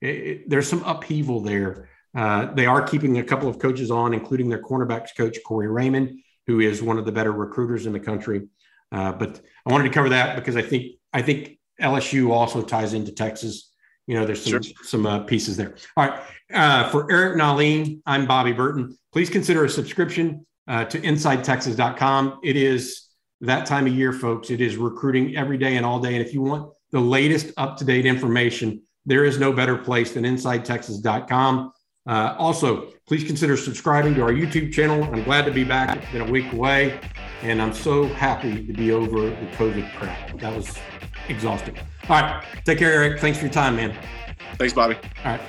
it, 0.00 0.08
it, 0.08 0.50
there's 0.50 0.68
some 0.68 0.82
upheaval 0.84 1.40
there. 1.40 1.88
Uh, 2.14 2.52
they 2.52 2.66
are 2.66 2.82
keeping 2.82 3.18
a 3.18 3.24
couple 3.24 3.48
of 3.48 3.58
coaches 3.58 3.90
on, 3.90 4.12
including 4.12 4.48
their 4.48 4.62
cornerbacks 4.62 5.16
coach 5.16 5.38
Corey 5.44 5.68
Raymond, 5.68 6.20
who 6.46 6.60
is 6.60 6.82
one 6.82 6.98
of 6.98 7.06
the 7.06 7.12
better 7.12 7.32
recruiters 7.32 7.86
in 7.86 7.92
the 7.92 8.00
country. 8.00 8.48
Uh, 8.90 9.12
but 9.12 9.40
I 9.66 9.72
wanted 9.72 9.84
to 9.84 9.90
cover 9.90 10.10
that 10.10 10.36
because 10.36 10.56
I 10.56 10.62
think 10.62 10.96
I 11.12 11.22
think 11.22 11.58
LSU 11.80 12.30
also 12.30 12.62
ties 12.62 12.94
into 12.94 13.12
Texas. 13.12 13.71
You 14.06 14.18
know, 14.18 14.26
there's 14.26 14.42
some 14.42 14.62
sure. 14.62 14.72
some 14.82 15.06
uh, 15.06 15.20
pieces 15.20 15.56
there. 15.56 15.76
All 15.96 16.06
right, 16.06 16.20
uh, 16.52 16.88
for 16.90 17.10
Eric 17.10 17.38
Nahlin, 17.38 18.00
I'm 18.04 18.26
Bobby 18.26 18.52
Burton. 18.52 18.96
Please 19.12 19.30
consider 19.30 19.64
a 19.64 19.68
subscription 19.68 20.44
uh, 20.66 20.84
to 20.86 21.00
InsideTexas.com. 21.00 22.40
It 22.42 22.56
is 22.56 23.08
that 23.40 23.66
time 23.66 23.86
of 23.86 23.92
year, 23.92 24.12
folks. 24.12 24.50
It 24.50 24.60
is 24.60 24.76
recruiting 24.76 25.36
every 25.36 25.58
day 25.58 25.76
and 25.76 25.86
all 25.86 26.00
day. 26.00 26.14
And 26.16 26.24
if 26.24 26.32
you 26.32 26.42
want 26.42 26.72
the 26.90 27.00
latest 27.00 27.52
up 27.56 27.76
to 27.78 27.84
date 27.84 28.06
information, 28.06 28.82
there 29.06 29.24
is 29.24 29.38
no 29.38 29.52
better 29.52 29.76
place 29.76 30.12
than 30.12 30.24
InsideTexas.com. 30.24 31.72
Uh, 32.04 32.34
also, 32.36 32.90
please 33.06 33.24
consider 33.24 33.56
subscribing 33.56 34.14
to 34.14 34.22
our 34.22 34.32
YouTube 34.32 34.72
channel. 34.72 35.04
I'm 35.04 35.22
glad 35.22 35.44
to 35.44 35.52
be 35.52 35.64
back. 35.64 35.96
It's 35.96 36.12
been 36.12 36.22
a 36.22 36.30
week 36.30 36.52
away, 36.52 36.98
and 37.42 37.62
I'm 37.62 37.72
so 37.72 38.06
happy 38.06 38.66
to 38.66 38.72
be 38.72 38.90
over 38.90 39.30
the 39.30 39.46
COVID 39.56 39.94
crap. 39.96 40.38
That 40.40 40.56
was 40.56 40.76
exhausting. 41.28 41.76
All 42.08 42.20
right. 42.20 42.44
Take 42.64 42.78
care, 42.78 42.92
Eric. 42.92 43.20
Thanks 43.20 43.38
for 43.38 43.44
your 43.44 43.52
time, 43.52 43.76
man. 43.76 43.96
Thanks, 44.58 44.72
Bobby. 44.74 44.96
All 45.24 45.32
right. 45.32 45.40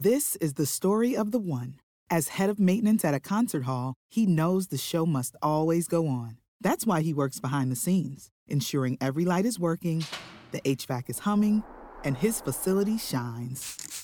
This 0.00 0.36
is 0.36 0.54
the 0.54 0.66
story 0.66 1.16
of 1.16 1.30
the 1.30 1.38
one. 1.38 1.80
As 2.10 2.28
head 2.28 2.50
of 2.50 2.60
maintenance 2.60 3.04
at 3.04 3.14
a 3.14 3.20
concert 3.20 3.64
hall, 3.64 3.94
he 4.10 4.26
knows 4.26 4.66
the 4.66 4.76
show 4.76 5.06
must 5.06 5.34
always 5.40 5.88
go 5.88 6.06
on. 6.06 6.36
That's 6.60 6.86
why 6.86 7.00
he 7.00 7.14
works 7.14 7.40
behind 7.40 7.72
the 7.72 7.76
scenes, 7.76 8.30
ensuring 8.46 8.98
every 9.00 9.24
light 9.24 9.46
is 9.46 9.58
working, 9.58 10.04
the 10.52 10.60
HVAC 10.60 11.08
is 11.08 11.20
humming, 11.20 11.62
and 12.04 12.18
his 12.18 12.40
facility 12.40 12.98
shines. 12.98 14.03